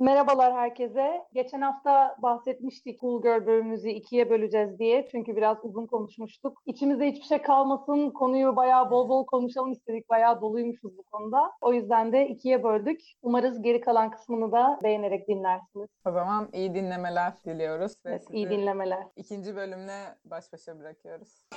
Merhabalar 0.00 0.52
herkese. 0.52 1.24
Geçen 1.32 1.60
hafta 1.60 2.16
bahsetmiştik 2.22 3.00
Cool 3.00 3.22
Girl 3.22 3.46
bölümümüzü 3.46 3.88
ikiye 3.88 4.30
böleceğiz 4.30 4.78
diye. 4.78 5.08
Çünkü 5.10 5.36
biraz 5.36 5.56
uzun 5.62 5.86
konuşmuştuk. 5.86 6.62
İçimizde 6.66 7.06
hiçbir 7.06 7.24
şey 7.26 7.42
kalmasın, 7.42 8.10
konuyu 8.10 8.56
bayağı 8.56 8.90
bol 8.90 9.08
bol 9.08 9.26
konuşalım 9.26 9.72
istedik. 9.72 10.08
Bayağı 10.10 10.40
doluymuşuz 10.40 10.98
bu 10.98 11.02
konuda. 11.02 11.52
O 11.60 11.72
yüzden 11.72 12.12
de 12.12 12.28
ikiye 12.28 12.62
böldük. 12.64 13.00
Umarız 13.22 13.62
geri 13.62 13.80
kalan 13.80 14.10
kısmını 14.10 14.52
da 14.52 14.78
beğenerek 14.82 15.28
dinlersiniz. 15.28 15.88
O 16.06 16.10
zaman 16.12 16.48
iyi 16.52 16.74
dinlemeler 16.74 17.32
diliyoruz. 17.44 17.92
Ve 18.06 18.10
Evet, 18.10 18.22
sizi 18.22 18.36
iyi 18.36 18.50
dinlemeler. 18.50 19.06
ikinci 19.16 19.56
bölümle 19.56 19.98
baş 20.24 20.52
başa 20.52 20.78
bırakıyoruz. 20.78 21.48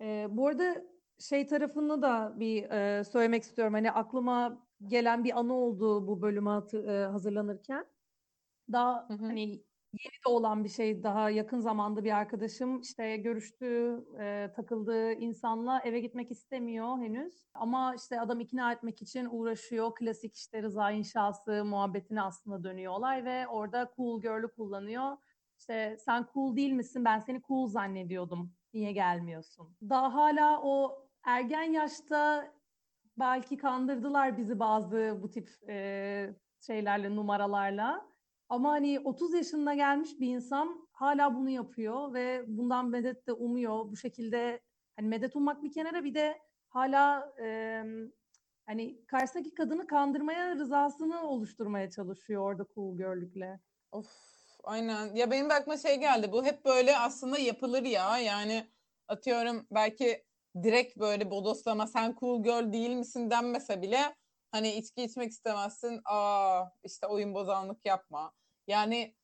Ee, 0.00 0.26
bu 0.30 0.46
arada 0.46 0.74
şey 1.18 1.46
tarafını 1.46 2.02
da 2.02 2.32
bir 2.36 2.70
e, 2.70 3.04
söylemek 3.04 3.42
istiyorum. 3.42 3.74
Hani 3.74 3.92
aklıma 3.92 4.58
gelen 4.88 5.24
bir 5.24 5.38
anı 5.38 5.54
oldu 5.54 6.06
bu 6.06 6.22
bölüme 6.22 6.50
e, 6.50 7.04
hazırlanırken. 7.04 7.86
Daha 8.72 9.08
Hı 9.08 9.14
hı. 9.14 9.26
hani 9.26 9.40
yeni 9.92 10.24
de 10.26 10.28
olan 10.28 10.64
bir 10.64 10.68
şey. 10.68 11.02
Daha 11.02 11.30
yakın 11.30 11.60
zamanda 11.60 12.04
bir 12.04 12.16
arkadaşım 12.16 12.80
işte 12.80 13.16
görüştüğü, 13.16 14.04
e, 14.20 14.52
takıldığı 14.56 15.12
insanla 15.12 15.80
eve 15.84 16.00
gitmek 16.00 16.30
istemiyor 16.30 16.98
henüz. 16.98 17.34
Ama 17.54 17.94
işte 17.94 18.20
adam 18.20 18.40
ikna 18.40 18.72
etmek 18.72 19.02
için 19.02 19.28
uğraşıyor. 19.30 19.94
Klasik 19.94 20.36
işte 20.36 20.62
rıza 20.62 20.90
inşası 20.90 21.64
muhabbetine 21.64 22.22
aslında 22.22 22.64
dönüyor 22.64 22.92
olay 22.92 23.24
ve 23.24 23.48
orada 23.48 23.92
cool 23.96 24.20
girl'ü 24.20 24.48
kullanıyor. 24.48 25.16
İşte 25.58 25.96
sen 25.98 26.26
cool 26.34 26.56
değil 26.56 26.72
misin? 26.72 27.04
Ben 27.04 27.18
seni 27.18 27.42
cool 27.42 27.66
zannediyordum. 27.66 28.52
Niye 28.74 28.92
gelmiyorsun? 28.92 29.76
Daha 29.88 30.14
hala 30.14 30.60
o 30.62 31.06
ergen 31.24 31.62
yaşta 31.72 32.52
belki 33.18 33.56
kandırdılar 33.56 34.38
bizi 34.38 34.58
bazı 34.58 35.18
bu 35.22 35.30
tip 35.30 35.50
e, 35.68 36.34
şeylerle, 36.60 37.16
numaralarla. 37.16 38.12
Ama 38.48 38.70
hani 38.70 39.00
30 39.00 39.34
yaşında 39.34 39.74
gelmiş 39.74 40.20
bir 40.20 40.34
insan 40.34 40.88
hala 40.92 41.34
bunu 41.34 41.50
yapıyor 41.50 42.14
ve 42.14 42.44
bundan 42.46 42.88
medet 42.88 43.26
de 43.26 43.32
umuyor. 43.32 43.90
Bu 43.90 43.96
şekilde 43.96 44.60
hani 44.96 45.08
medet 45.08 45.36
ummak 45.36 45.62
bir 45.62 45.72
kenara 45.72 46.04
bir 46.04 46.14
de 46.14 46.38
hala 46.68 47.32
e, 47.42 47.82
hani 48.66 49.06
karşısındaki 49.06 49.54
kadını 49.54 49.86
kandırmaya 49.86 50.56
rızasını 50.56 51.22
oluşturmaya 51.22 51.90
çalışıyor 51.90 52.42
orada 52.42 52.66
cool 52.74 52.96
girl'lükle. 52.96 53.60
Of 53.92 54.06
aynen. 54.64 55.14
Ya 55.14 55.30
benim 55.30 55.50
de 55.50 55.54
aklıma 55.54 55.76
şey 55.76 56.00
geldi. 56.00 56.32
Bu 56.32 56.44
hep 56.44 56.64
böyle 56.64 56.98
aslında 56.98 57.38
yapılır 57.38 57.82
ya. 57.82 58.18
Yani 58.18 58.66
atıyorum 59.08 59.66
belki 59.70 60.24
direkt 60.62 60.96
böyle 60.96 61.30
bodoslama 61.30 61.86
sen 61.86 62.16
cool 62.20 62.42
girl 62.42 62.72
değil 62.72 62.90
misin 62.90 63.30
denmese 63.30 63.82
bile 63.82 64.14
hani 64.50 64.72
içki 64.72 65.02
içmek 65.02 65.30
istemezsin. 65.30 66.00
Aa 66.04 66.64
işte 66.84 67.06
oyun 67.06 67.34
bozanlık 67.34 67.86
yapma. 67.86 68.32
Yani 68.66 69.14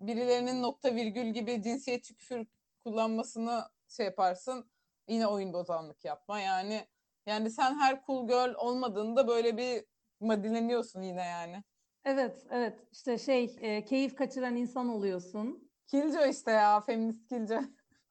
birilerinin 0.00 0.62
nokta 0.62 0.94
virgül 0.94 1.26
gibi 1.26 1.62
cinsiyetçi 1.62 2.16
küfür 2.16 2.46
kullanmasını 2.84 3.64
şey 3.88 4.06
yaparsın. 4.06 4.70
Yine 5.08 5.26
oyun 5.26 5.52
bozanlık 5.52 6.04
yapma. 6.04 6.40
Yani 6.40 6.88
yani 7.26 7.50
sen 7.50 7.78
her 7.78 8.02
cool 8.06 8.28
girl 8.28 8.54
olmadığında 8.54 9.28
böyle 9.28 9.56
bir 9.56 9.84
madileniyorsun 10.20 11.02
yine 11.02 11.24
yani. 11.24 11.64
Evet, 12.04 12.46
evet. 12.50 12.78
İşte 12.92 13.18
şey, 13.18 13.56
e, 13.60 13.84
keyif 13.84 14.16
kaçıran 14.16 14.56
insan 14.56 14.88
oluyorsun. 14.88 15.70
Killjoy 15.86 16.30
işte 16.30 16.50
ya, 16.50 16.80
feminist 16.80 17.28
Killjoy. 17.28 17.64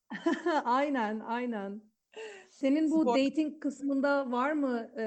Aynen, 0.66 1.20
aynen. 1.20 1.93
Senin 2.64 2.92
bu 2.92 3.02
Spor- 3.04 3.26
dating 3.26 3.60
kısmında 3.62 4.32
var 4.32 4.52
mı 4.52 4.92
e, 4.98 5.06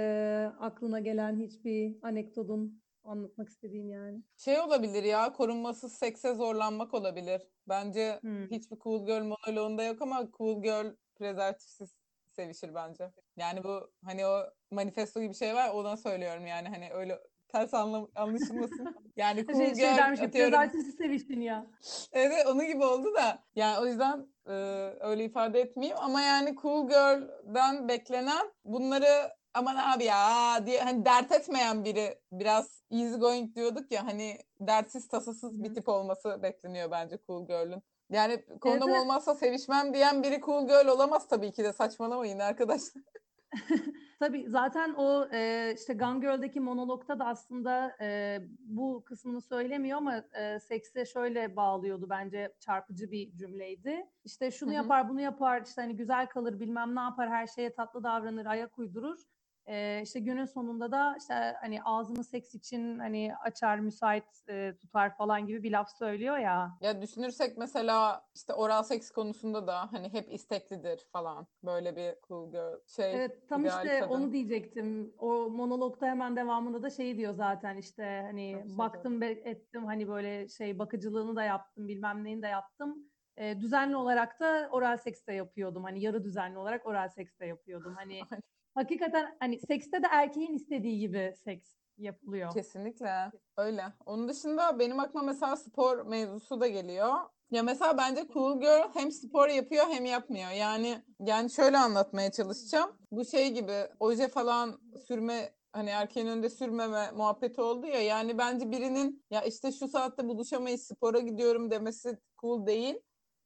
aklına 0.61 1.01
gelen 1.01 1.41
hiçbir 1.41 1.97
anekdotun 2.03 2.83
anlatmak 3.05 3.49
istediğin 3.49 3.89
yani? 3.89 4.23
Şey 4.37 4.61
olabilir 4.61 5.03
ya, 5.03 5.33
korunmasız 5.33 5.93
sekse 5.93 6.34
zorlanmak 6.34 6.95
olabilir. 6.95 7.43
Bence 7.69 8.19
Hmm. 8.21 8.47
hiçbir 8.51 8.77
cool 8.79 9.07
girl 9.07 9.22
monoloğunda 9.25 9.84
yok 9.84 10.03
ama 10.03 10.28
cool 10.39 10.62
girl 10.62 10.87
prezervatifsiz 11.15 11.97
sevişir 12.37 12.75
bence. 12.75 13.12
Yani 13.37 13.65
bu 13.65 13.91
hani 14.05 14.27
o 14.27 14.43
manifesto 14.71 15.21
gibi 15.21 15.31
bir 15.31 15.37
şey 15.37 15.55
var, 15.55 15.71
ona 15.75 15.97
söylüyorum 15.97 16.47
yani 16.47 16.69
hani 16.69 16.91
öyle 16.93 17.19
ters 17.49 17.75
anlam 17.75 18.09
anlaşılmasın. 18.15 18.87
Yani 19.16 19.47
cool 19.47 19.59
Şey, 19.59 19.75
şey 19.75 19.84
girl 19.84 19.97
dermiş 19.97 20.21
ki 20.21 20.27
atıyorum. 20.27 20.53
prezervatifsiz 20.53 20.95
seviştin 20.95 21.41
ya. 21.41 21.66
Evet 22.12 22.47
onu 22.47 22.65
gibi 22.65 22.84
oldu 22.84 23.15
da 23.15 23.43
yani 23.56 23.78
o 23.81 23.87
yüzden 23.87 24.27
e, 24.49 24.53
öyle 25.01 25.25
ifade 25.25 25.61
etmeyeyim 25.61 25.99
ama 26.01 26.21
yani 26.21 26.57
cool 26.62 26.89
girl'den 26.89 27.89
beklenen 27.89 28.53
bunları 28.65 29.33
aman 29.55 29.77
abi 29.77 30.05
ya 30.05 30.67
diye 30.67 30.81
hani 30.81 31.05
dert 31.05 31.33
etmeyen 31.33 31.84
biri 31.84 32.19
biraz 32.33 32.83
easy 32.91 33.17
going 33.17 33.57
diyorduk 33.57 33.93
ya 33.93 34.07
hani 34.07 34.39
dertsiz 34.61 35.09
tasasız 35.09 35.65
bir 35.65 35.75
tip 35.75 35.89
olması 35.89 36.43
bekleniyor 36.43 36.91
bence 36.91 37.19
cool 37.27 37.47
girl'ün. 37.47 37.83
Yani 38.11 38.45
kondom 38.61 38.91
evet. 38.91 39.01
olmazsa 39.01 39.34
sevişmem 39.34 39.95
diyen 39.95 40.23
biri 40.23 40.41
cool 40.41 40.67
girl 40.67 40.87
olamaz 40.87 41.28
tabii 41.28 41.53
ki 41.53 41.65
de 41.65 41.73
saçmalamayın 41.73 42.39
arkadaşlar. 42.39 43.03
Tabii 44.19 44.45
zaten 44.49 44.95
o 44.95 45.29
e, 45.33 45.73
işte 45.77 45.95
Gone 45.95 46.21
Girl'deki 46.21 46.61
monologta 46.61 47.19
da 47.19 47.25
aslında 47.27 47.97
e, 48.01 48.39
bu 48.59 49.05
kısmını 49.05 49.41
söylemiyor 49.41 49.99
ama 49.99 50.17
e, 50.17 50.61
sekse 50.61 51.05
şöyle 51.07 51.57
bağlıyordu 51.57 52.07
bence 52.11 52.55
çarpıcı 52.61 53.11
bir 53.11 53.37
cümleydi. 53.37 54.07
İşte 54.25 54.51
şunu 54.51 54.71
Hı 54.71 54.75
hı. 54.75 54.77
yapar, 54.77 55.09
bunu 55.09 55.21
yapar, 55.21 55.62
işte 55.67 55.83
hani 55.83 55.97
güzel 55.97 56.27
kalır, 56.27 56.61
bilmem 56.61 56.97
ne 56.97 57.01
yapar, 57.01 57.31
her 57.31 57.47
şeye 57.47 57.75
tatlı 57.75 58.03
davranır, 58.05 58.47
ayak 58.47 58.79
uydurur. 58.79 59.19
E, 59.66 60.03
işte 60.03 60.21
günün 60.21 60.44
sonunda 60.44 60.93
da 60.93 61.16
işte 61.19 61.34
hani 61.60 61.82
ağzını 61.82 62.25
seks 62.25 62.54
için 62.54 62.99
hani 62.99 63.32
açar, 63.44 63.78
müsait 63.78 64.25
e, 64.49 64.75
tutar 64.81 65.16
falan 65.16 65.47
gibi 65.47 65.62
bir 65.62 65.72
laf 65.72 65.91
söylüyor 65.91 66.38
ya. 66.38 66.78
Ya 66.81 67.03
düşünürsek 67.03 67.59
mesela 67.59 68.27
işte 68.34 68.53
oral 68.54 68.82
seks 68.82 69.10
konusunda 69.10 69.66
da 69.66 69.93
hani 69.93 70.12
hep 70.12 70.32
isteklidir 70.32 71.06
falan 71.12 71.47
böyle 71.65 71.97
bir 71.97 72.15
cool 72.28 72.50
girl 72.50 72.78
şey 72.87 73.15
Evet 73.15 73.49
tam 73.49 73.65
işte 73.66 73.99
kadın. 74.00 74.10
onu 74.12 74.32
diyecektim. 74.32 75.15
O 75.19 75.50
monologta 75.50 76.06
hemen 76.06 76.37
devamında 76.37 76.83
da 76.83 76.91
şey 76.91 77.16
diyor 77.16 77.33
zaten 77.33 77.77
işte 77.77 78.22
hani 78.27 78.60
güzel 78.62 78.78
baktım 78.78 79.21
be- 79.21 79.31
ettim 79.44 79.84
hani 79.87 80.09
böyle 80.09 80.48
şey 80.48 80.78
bakıcılığını 80.78 81.37
da 81.37 81.43
yaptım 81.43 81.88
bilmem 81.88 82.25
neyini 82.25 82.43
de 82.43 82.47
yaptım. 82.47 83.10
Ee, 83.37 83.60
düzenli 83.60 83.97
olarak 83.97 84.41
da 84.41 84.69
oral 84.72 84.97
seks 84.97 85.27
de 85.27 85.33
yapıyordum. 85.33 85.84
Hani 85.84 86.00
yarı 86.00 86.25
düzenli 86.25 86.59
olarak 86.59 86.87
oral 86.87 87.09
seks 87.09 87.38
de 87.38 87.47
yapıyordum. 87.47 87.94
Hani 87.94 88.21
hakikaten 88.76 89.37
hani 89.41 89.60
sekste 89.60 90.03
de 90.03 90.06
erkeğin 90.10 90.54
istediği 90.54 90.98
gibi 90.98 91.34
seks 91.44 91.76
yapılıyor. 91.98 92.53
Kesinlikle 92.53 93.32
öyle. 93.56 93.84
Onun 94.06 94.28
dışında 94.28 94.78
benim 94.78 95.00
aklıma 95.00 95.26
mesela 95.26 95.56
spor 95.56 96.06
mevzusu 96.06 96.60
da 96.60 96.66
geliyor. 96.66 97.15
Ya 97.50 97.62
mesela 97.62 97.98
bence 97.98 98.26
cool 98.32 98.60
girl 98.60 98.88
hem 98.94 99.12
spor 99.12 99.48
yapıyor 99.48 99.86
hem 99.91 100.04
yapmıyor. 100.04 100.50
Yani 100.50 101.03
yani 101.20 101.50
şöyle 101.50 101.78
anlatmaya 101.78 102.32
çalışacağım. 102.32 102.91
Bu 103.10 103.25
şey 103.25 103.53
gibi 103.53 103.86
oje 104.00 104.28
falan 104.28 104.81
sürme 105.09 105.53
hani 105.72 105.91
erkeğin 105.91 106.26
önünde 106.26 106.50
sürmeme 106.50 107.10
muhabbeti 107.10 107.60
oldu 107.60 107.86
ya. 107.86 108.00
Yani 108.00 108.38
bence 108.38 108.70
birinin 108.70 109.25
ya 109.31 109.42
işte 109.42 109.72
şu 109.72 109.88
saatte 109.88 110.28
buluşamayız 110.28 110.82
spora 110.82 111.19
gidiyorum 111.19 111.70
demesi 111.70 112.19
cool 112.41 112.66
değil. 112.66 112.94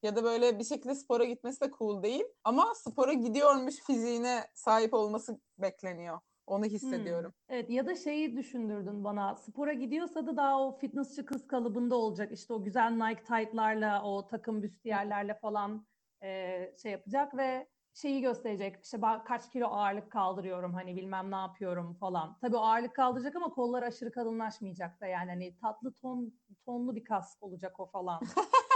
Ya 0.02 0.16
da 0.16 0.24
böyle 0.24 0.58
bir 0.58 0.64
şekilde 0.64 0.94
spora 0.94 1.24
gitmesi 1.24 1.60
de 1.60 1.70
cool 1.78 2.02
değil. 2.02 2.24
Ama 2.44 2.74
spora 2.74 3.12
gidiyormuş 3.12 3.74
fiziğine 3.86 4.44
sahip 4.54 4.94
olması 4.94 5.40
bekleniyor. 5.58 6.18
Onu 6.46 6.64
hissediyorum. 6.64 7.30
Hmm. 7.30 7.56
Evet 7.56 7.70
ya 7.70 7.86
da 7.86 7.94
şeyi 7.96 8.36
düşündürdün 8.36 9.04
bana. 9.04 9.36
Spora 9.36 9.72
gidiyorsa 9.72 10.26
da 10.26 10.36
daha 10.36 10.60
o 10.62 10.78
fitnessçi 10.78 11.24
kız 11.24 11.46
kalıbında 11.46 11.96
olacak. 11.96 12.32
İşte 12.32 12.52
o 12.52 12.62
güzel 12.64 12.90
Nike 12.90 13.24
tight'larla, 13.24 14.02
o 14.02 14.26
takım 14.26 14.62
büstiyerlerle 14.62 15.34
falan 15.34 15.86
e, 16.22 16.72
şey 16.82 16.92
yapacak 16.92 17.36
ve 17.36 17.68
şeyi 17.94 18.20
gösterecek. 18.20 18.84
İşte 18.84 18.96
ba- 18.96 19.24
kaç 19.24 19.50
kilo 19.50 19.66
ağırlık 19.66 20.12
kaldırıyorum 20.12 20.74
hani 20.74 20.96
bilmem 20.96 21.30
ne 21.30 21.36
yapıyorum 21.36 21.94
falan. 21.94 22.38
Tabii 22.40 22.58
ağırlık 22.58 22.94
kaldıracak 22.96 23.36
ama 23.36 23.50
kollar 23.50 23.82
aşırı 23.82 24.12
kalınlaşmayacak 24.12 25.00
da 25.00 25.06
yani 25.06 25.30
hani 25.30 25.56
tatlı 25.56 25.92
ton 25.92 26.34
tonlu 26.64 26.96
bir 26.96 27.04
kas 27.04 27.36
olacak 27.40 27.80
o 27.80 27.86
falan. 27.86 28.20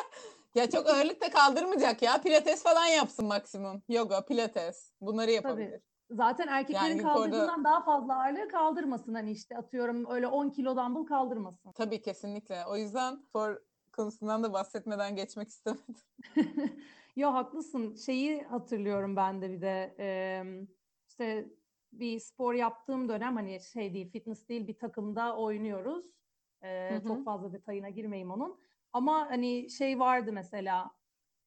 Ya 0.54 0.70
çok 0.70 0.88
ağırlık 0.88 1.20
da 1.20 1.30
kaldırmayacak 1.30 2.02
ya. 2.02 2.20
Pilates 2.20 2.62
falan 2.62 2.86
yapsın 2.86 3.26
maksimum. 3.26 3.82
Yoga, 3.88 4.24
pilates. 4.24 4.92
Bunları 5.00 5.30
yapabilir. 5.30 5.70
Tabii. 5.70 5.80
Zaten 6.10 6.48
erkeklerin 6.48 6.84
Yani 6.84 7.02
kaldırdığından 7.02 7.64
daha 7.64 7.84
fazla 7.84 8.14
ağırlığı 8.14 8.48
kaldırmasın 8.48 9.14
hani 9.14 9.32
işte 9.32 9.56
atıyorum 9.56 10.10
öyle 10.10 10.26
10 10.26 10.50
kilo 10.50 10.76
dumbbell 10.76 11.06
kaldırmasın. 11.06 11.72
Tabii 11.72 12.02
kesinlikle. 12.02 12.66
O 12.66 12.76
yüzden 12.76 13.16
spor 13.16 13.62
konusundan 13.92 14.42
da 14.42 14.52
bahsetmeden 14.52 15.16
geçmek 15.16 15.48
istemedim. 15.48 15.94
Yo 17.16 17.32
haklısın. 17.32 17.94
Şeyi 17.94 18.42
hatırlıyorum 18.42 19.16
ben 19.16 19.42
de 19.42 19.50
bir 19.50 19.60
de 19.60 19.94
em, 19.98 20.68
işte 21.08 21.48
bir 21.92 22.20
spor 22.20 22.54
yaptığım 22.54 23.08
dönem 23.08 23.36
hani 23.36 23.60
şey 23.60 23.94
değil 23.94 24.10
fitness 24.10 24.48
değil 24.48 24.66
bir 24.66 24.78
takımda 24.78 25.36
oynuyoruz. 25.36 26.04
Hı 26.62 26.96
hı. 26.96 27.02
çok 27.08 27.24
fazla 27.24 27.52
detayına 27.52 27.88
girmeyeyim 27.88 28.30
onun. 28.30 28.60
Ama 28.94 29.30
hani 29.30 29.70
şey 29.70 29.98
vardı 29.98 30.32
mesela 30.32 30.90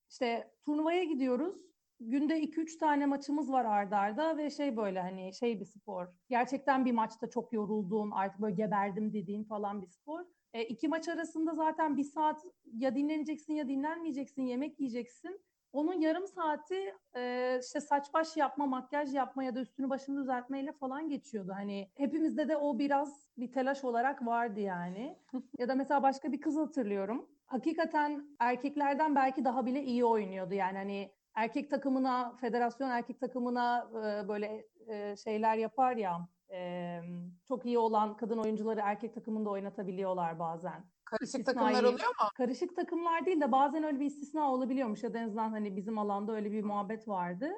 işte 0.10 0.52
turnuvaya 0.66 1.04
gidiyoruz. 1.04 1.56
günde 2.00 2.40
2-3 2.42 2.78
tane 2.78 3.06
maçımız 3.06 3.52
var 3.52 3.66
arda 3.66 3.98
arda 3.98 4.38
ve 4.38 4.50
şey 4.50 4.78
böyle 4.78 5.02
hani 5.02 5.34
şey 5.34 5.60
bir 5.60 5.66
spor. 5.66 6.08
Gerçekten 6.30 6.86
bir 6.86 6.92
maçta 6.92 7.30
çok 7.30 7.54
yorulduğun, 7.54 8.12
artık 8.12 8.42
böyle 8.42 8.56
geberdim 8.56 9.14
dediğin 9.14 9.44
falan 9.44 9.82
bir 9.82 9.88
spor. 9.88 10.22
E, 10.54 10.64
iki 10.66 10.88
maç 10.88 11.08
arasında 11.08 11.56
zaten 11.56 11.98
bir 11.98 12.04
saat 12.04 12.46
ya 12.74 12.96
dinleneceksin 12.96 13.54
ya 13.54 13.68
dinlenmeyeceksin, 13.68 14.42
yemek 14.44 14.80
yiyeceksin. 14.80 15.42
Onun 15.74 16.02
yarım 16.02 16.28
saati 16.28 16.96
e, 17.16 17.60
işte 17.64 17.82
saç 17.82 18.14
baş 18.14 18.38
yapma, 18.38 18.66
makyaj 18.68 19.14
yapma 19.14 19.44
ya 19.44 19.56
da 19.56 19.62
üstünü 19.62 19.90
başını 19.90 20.22
düzeltmeyle 20.22 20.72
falan 20.74 21.10
geçiyordu. 21.10 21.52
Hani 21.56 21.92
hepimizde 21.96 22.48
de 22.50 22.58
o 22.58 22.80
biraz 22.80 23.28
bir 23.38 23.52
telaş 23.52 23.84
olarak 23.84 24.26
vardı 24.26 24.60
yani. 24.60 25.20
ya 25.60 25.68
da 25.70 25.76
mesela 25.76 26.04
başka 26.04 26.32
bir 26.32 26.42
kız 26.42 26.58
hatırlıyorum. 26.58 27.30
Hakikaten 27.48 28.28
erkeklerden 28.40 29.16
belki 29.16 29.46
daha 29.46 29.66
bile 29.66 29.84
iyi 29.84 30.06
oynuyordu. 30.06 30.54
Yani 30.54 30.78
hani 30.78 31.12
erkek 31.36 31.70
takımına, 31.72 32.36
federasyon 32.42 32.90
erkek 32.90 33.20
takımına 33.20 33.90
e, 33.92 34.28
böyle 34.28 34.68
e, 34.88 35.16
şeyler 35.16 35.58
yapar 35.58 35.96
ya. 35.98 36.28
e, 36.54 37.00
çok 37.48 37.66
iyi 37.66 37.78
olan 37.78 38.18
kadın 38.18 38.38
oyuncuları 38.38 38.80
erkek 38.84 39.14
takımında 39.14 39.50
oynatabiliyorlar 39.50 40.40
bazen. 40.40 40.86
Karışık 41.06 41.40
İstisnai- 41.42 41.44
takımlar 41.46 41.84
oluyor 41.84 42.08
mu? 42.08 42.30
Karışık 42.36 42.76
takımlar 42.76 43.26
değil 43.26 43.42
de 43.42 43.52
bazen 43.52 43.84
öyle 43.84 44.00
bir 44.00 44.06
istisna 44.06 44.52
olabiliyormuş 44.52 45.04
ya 45.04 45.14
da 45.14 45.18
en 45.20 45.24
azından 45.24 45.50
hani 45.50 45.76
bizim 45.76 45.98
alanda 45.98 46.34
öyle 46.34 46.52
bir 46.52 46.64
muhabbet 46.64 47.08
vardı. 47.08 47.50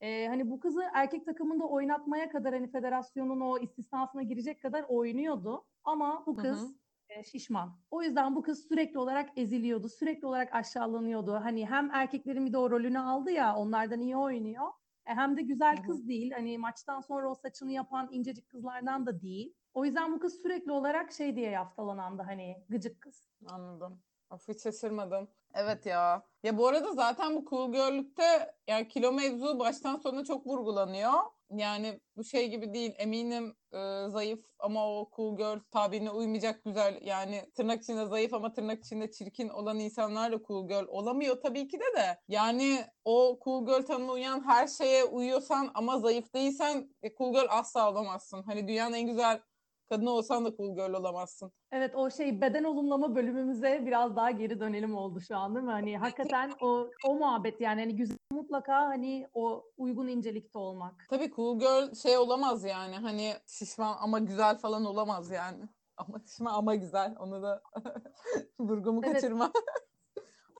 Ee, 0.00 0.26
hani 0.28 0.50
bu 0.50 0.60
kızı 0.60 0.82
erkek 0.94 1.26
takımında 1.26 1.64
oynatmaya 1.64 2.30
kadar 2.30 2.54
hani 2.54 2.70
federasyonun 2.70 3.40
o 3.40 3.58
istisnasına 3.58 4.22
girecek 4.22 4.62
kadar 4.62 4.84
oynuyordu. 4.88 5.64
Ama 5.84 6.26
bu 6.26 6.36
Hı 6.36 6.42
kız 6.42 6.62
hı. 6.62 6.66
e, 6.66 6.76
şişman. 7.24 7.78
O 7.90 8.02
yüzden 8.02 8.36
bu 8.36 8.42
kız 8.42 8.68
sürekli 8.68 8.98
olarak 8.98 9.38
eziliyordu, 9.38 9.88
sürekli 9.88 10.26
olarak 10.26 10.54
aşağılanıyordu. 10.54 11.34
Hani 11.34 11.66
hem 11.66 11.90
erkeklerin 11.90 12.46
bir 12.46 12.52
de 12.52 12.58
o 12.58 12.70
rolünü 12.70 12.98
aldı 12.98 13.30
ya, 13.30 13.56
onlardan 13.56 14.00
iyi 14.00 14.16
oynuyor. 14.16 14.66
E, 15.06 15.14
hem 15.14 15.36
de 15.36 15.42
güzel 15.42 15.82
kız 15.82 16.08
değil. 16.08 16.32
Hani 16.32 16.58
maçtan 16.58 17.00
sonra 17.00 17.30
o 17.30 17.34
saçını 17.34 17.72
yapan 17.72 18.08
incecik 18.12 18.48
kızlardan 18.48 19.06
da 19.06 19.20
değil. 19.20 19.54
O 19.74 19.84
yüzden 19.84 20.12
bu 20.12 20.20
kız 20.20 20.42
sürekli 20.42 20.72
olarak 20.72 21.12
şey 21.12 21.36
diye 21.36 21.50
yaftalanandı 21.50 22.22
hani 22.22 22.64
gıcık 22.68 23.00
kız. 23.00 23.28
Anladım. 23.48 24.02
Of 24.30 24.48
hiç 24.48 24.62
şaşırmadım. 24.62 25.28
Evet 25.54 25.86
ya. 25.86 26.22
Ya 26.42 26.58
bu 26.58 26.66
arada 26.66 26.92
zaten 26.92 27.36
bu 27.36 27.44
cool 27.50 27.72
girl'lükte 27.72 28.54
yani 28.68 28.88
kilo 28.88 29.12
mevzu 29.12 29.58
baştan 29.58 29.96
sona 29.96 30.24
çok 30.24 30.46
vurgulanıyor. 30.46 31.12
Yani 31.50 32.00
bu 32.16 32.24
şey 32.24 32.48
gibi 32.50 32.74
değil. 32.74 32.94
Eminim 32.98 33.56
e, 33.72 34.08
zayıf 34.08 34.44
ama 34.58 34.88
o 34.88 35.10
cool 35.16 35.36
girl 35.36 35.60
tabirine 35.70 36.10
uymayacak 36.10 36.64
güzel 36.64 36.98
yani 37.02 37.50
tırnak 37.54 37.82
içinde 37.82 38.06
zayıf 38.06 38.34
ama 38.34 38.52
tırnak 38.52 38.84
içinde 38.84 39.10
çirkin 39.10 39.48
olan 39.48 39.78
insanlar 39.78 40.32
da 40.32 40.42
cool 40.48 40.68
girl 40.68 40.86
olamıyor 40.88 41.40
tabii 41.40 41.68
ki 41.68 41.78
de 41.80 41.96
de. 41.96 42.18
Yani 42.28 42.84
o 43.04 43.38
cool 43.44 43.66
girl 43.66 43.82
tanımına 43.86 44.12
uyan 44.12 44.46
her 44.46 44.66
şeye 44.66 45.04
uyuyorsan 45.04 45.70
ama 45.74 45.98
zayıf 45.98 46.34
değilsen 46.34 46.90
e, 47.02 47.14
cool 47.14 47.32
girl 47.32 47.46
asla 47.48 47.90
olamazsın. 47.90 48.42
Hani 48.42 48.68
dünyanın 48.68 48.94
en 48.94 49.06
güzel 49.06 49.40
kadını 49.88 50.10
olsan 50.10 50.44
da 50.44 50.56
cool 50.56 50.74
girl 50.74 50.92
olamazsın. 50.92 51.52
Evet 51.72 51.94
o 51.94 52.10
şey 52.10 52.40
beden 52.40 52.64
olumlama 52.64 53.14
bölümümüze 53.14 53.82
biraz 53.86 54.16
daha 54.16 54.30
geri 54.30 54.60
dönelim 54.60 54.96
oldu 54.96 55.20
şu 55.20 55.36
an 55.36 55.54
değil 55.54 55.66
mi? 55.66 55.72
Hani 55.72 55.98
hakikaten 55.98 56.52
o 56.60 56.90
o 57.06 57.14
muhabbet 57.14 57.60
yani 57.60 57.80
hani 57.80 57.96
güzel 57.96 58.16
mutlaka 58.32 58.74
hani 58.74 59.28
o 59.34 59.64
uygun 59.76 60.08
incelikte 60.08 60.58
olmak. 60.58 61.06
Tabii 61.10 61.30
cool 61.36 61.58
girl 61.58 61.94
şey 61.94 62.18
olamaz 62.18 62.64
yani 62.64 62.96
hani 62.96 63.32
şişman 63.46 63.96
ama 64.00 64.18
güzel 64.18 64.58
falan 64.58 64.84
olamaz 64.84 65.30
yani. 65.30 65.64
Ama 65.96 66.18
şişman 66.26 66.54
ama 66.54 66.74
güzel 66.74 67.14
onu 67.18 67.42
da 67.42 67.62
vurgumu 68.60 69.00
Evet. 69.04 69.14
kaçırma. 69.14 69.52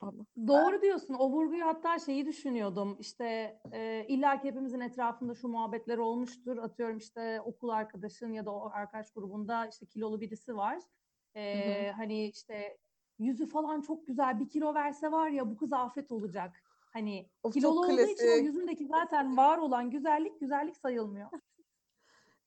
Allah. 0.01 0.25
Doğru 0.47 0.81
diyorsun. 0.81 1.13
O 1.13 1.29
vurguyu 1.29 1.65
hatta 1.65 1.99
şeyi 1.99 2.25
düşünüyordum. 2.25 2.97
İşte 2.99 3.59
e, 3.71 4.05
illa 4.07 4.41
ki 4.41 4.47
hepimizin 4.47 4.79
etrafında 4.79 5.35
şu 5.35 5.47
muhabbetler 5.47 5.97
olmuştur. 5.97 6.57
Atıyorum 6.57 6.97
işte 6.97 7.41
okul 7.41 7.69
arkadaşın 7.69 8.33
ya 8.33 8.45
da 8.45 8.51
o 8.51 8.69
arkadaş 8.73 9.11
grubunda 9.11 9.67
işte 9.67 9.85
kilolu 9.85 10.21
birisi 10.21 10.55
var. 10.57 10.79
E, 11.35 11.91
Hani 11.91 12.27
işte 12.27 12.77
yüzü 13.19 13.45
falan 13.47 13.81
çok 13.81 14.07
güzel. 14.07 14.39
Bir 14.39 14.49
kilo 14.49 14.73
verse 14.73 15.11
var 15.11 15.29
ya 15.29 15.51
bu 15.51 15.57
kız 15.57 15.73
afet 15.73 16.11
olacak. 16.11 16.63
Hani 16.93 17.29
çok 17.41 17.53
kilolu 17.53 17.79
olduğu 17.79 18.01
için 18.01 18.27
o 18.27 18.37
yüzündeki 18.37 18.87
zaten 18.87 19.37
var 19.37 19.57
olan 19.57 19.89
güzellik 19.89 20.39
güzellik 20.39 20.77
sayılmıyor. 20.77 21.29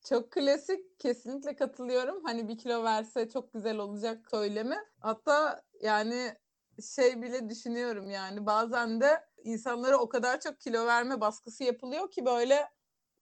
Çok 0.09 0.31
klasik 0.31 0.99
kesinlikle 0.99 1.57
katılıyorum. 1.57 2.25
Hani 2.25 2.49
bir 2.49 2.59
kilo 2.59 2.85
verse 2.85 3.29
çok 3.29 3.53
güzel 3.53 3.79
olacak 3.79 4.31
söylemi. 4.31 4.77
Hatta 5.01 5.63
yani 5.83 6.35
şey 6.83 7.23
bile 7.23 7.49
düşünüyorum 7.49 8.11
yani 8.11 8.47
bazen 8.47 9.01
de 9.01 9.25
insanlara 9.45 9.97
o 9.97 10.09
kadar 10.09 10.41
çok 10.41 10.61
kilo 10.61 10.87
verme 10.87 11.21
baskısı 11.21 11.65
yapılıyor 11.65 12.11
ki 12.11 12.25
böyle 12.25 12.69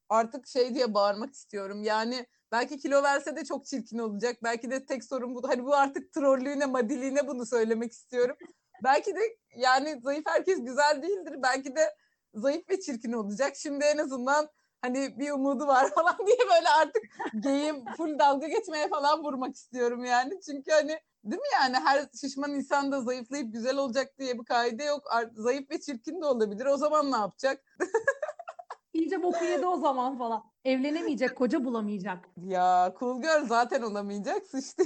artık 0.08 0.46
şey 0.46 0.74
diye 0.74 0.94
bağırmak 0.94 1.34
istiyorum. 1.34 1.82
Yani 1.82 2.26
belki 2.52 2.78
kilo 2.78 3.02
verse 3.02 3.36
de 3.36 3.44
çok 3.44 3.66
çirkin 3.66 3.98
olacak. 3.98 4.36
Belki 4.42 4.70
de 4.70 4.86
tek 4.86 5.04
sorun 5.04 5.34
bu. 5.34 5.48
Hani 5.48 5.64
bu 5.64 5.74
artık 5.74 6.12
trollüğüne, 6.12 6.66
madiliğine 6.66 7.28
bunu 7.28 7.46
söylemek 7.46 7.92
istiyorum. 7.92 8.36
Belki 8.84 9.16
de 9.16 9.20
yani 9.56 10.00
zayıf 10.02 10.24
herkes 10.26 10.64
güzel 10.64 11.02
değildir. 11.02 11.34
Belki 11.42 11.76
de 11.76 11.94
zayıf 12.34 12.70
ve 12.70 12.80
çirkin 12.80 13.12
olacak. 13.12 13.56
Şimdi 13.56 13.84
en 13.84 13.98
azından 13.98 14.48
hani 14.82 15.18
bir 15.18 15.30
umudu 15.30 15.66
var 15.66 15.90
falan 15.94 16.18
diye 16.26 16.38
böyle 16.38 16.68
artık 16.68 17.02
geyim 17.40 17.84
full 17.96 18.18
dalga 18.18 18.48
geçmeye 18.48 18.88
falan 18.88 19.24
vurmak 19.24 19.54
istiyorum 19.54 20.04
yani. 20.04 20.40
Çünkü 20.40 20.70
hani 20.70 20.98
değil 21.24 21.42
mi 21.42 21.48
yani 21.60 21.76
her 21.76 22.08
şişman 22.20 22.54
insan 22.54 22.92
da 22.92 23.00
zayıflayıp 23.00 23.52
güzel 23.52 23.76
olacak 23.76 24.18
diye 24.18 24.38
bir 24.38 24.44
kaide 24.44 24.84
yok. 24.84 25.02
Zayıf 25.34 25.70
ve 25.70 25.80
çirkin 25.80 26.20
de 26.22 26.26
olabilir. 26.26 26.66
O 26.66 26.76
zaman 26.76 27.12
ne 27.12 27.16
yapacak? 27.16 27.64
İyice 28.92 29.22
boku 29.22 29.44
yedi 29.44 29.66
o 29.66 29.76
zaman 29.76 30.18
falan. 30.18 30.42
Evlenemeyecek, 30.64 31.36
koca 31.36 31.64
bulamayacak. 31.64 32.28
Ya 32.36 32.94
cool 33.00 33.22
girl 33.22 33.46
zaten 33.46 33.82
olamayacak 33.82 34.46
sıçtı. 34.46 34.82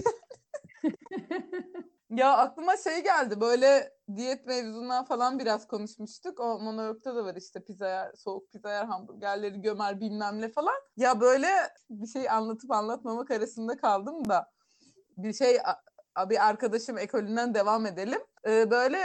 Ya 2.13 2.37
aklıma 2.37 2.77
şey 2.77 3.03
geldi 3.03 3.41
böyle 3.41 3.93
diyet 4.17 4.47
mevzundan 4.47 5.05
falan 5.05 5.39
biraz 5.39 5.67
konuşmuştuk. 5.67 6.41
O 6.41 6.59
monologda 6.59 7.17
da 7.17 7.25
var 7.25 7.37
işte 7.37 7.65
pizza 7.65 7.89
yer, 7.89 8.13
soğuk 8.15 8.53
pizza 8.53 8.71
yer, 8.71 8.85
hamburgerleri 8.85 9.61
gömer 9.61 10.01
bilmem 10.01 10.41
ne 10.41 10.49
falan. 10.49 10.75
Ya 10.97 11.21
böyle 11.21 11.49
bir 11.91 12.07
şey 12.07 12.31
anlatıp 12.31 12.71
anlatmamak 12.71 13.31
arasında 13.31 13.77
kaldım 13.77 14.29
da 14.29 14.51
bir 15.17 15.33
şey 15.33 15.59
bir 16.31 16.49
arkadaşım 16.49 16.99
ekolünden 16.99 17.55
devam 17.55 17.87
edelim. 17.87 18.21
Ee, 18.47 18.71
böyle 18.71 18.99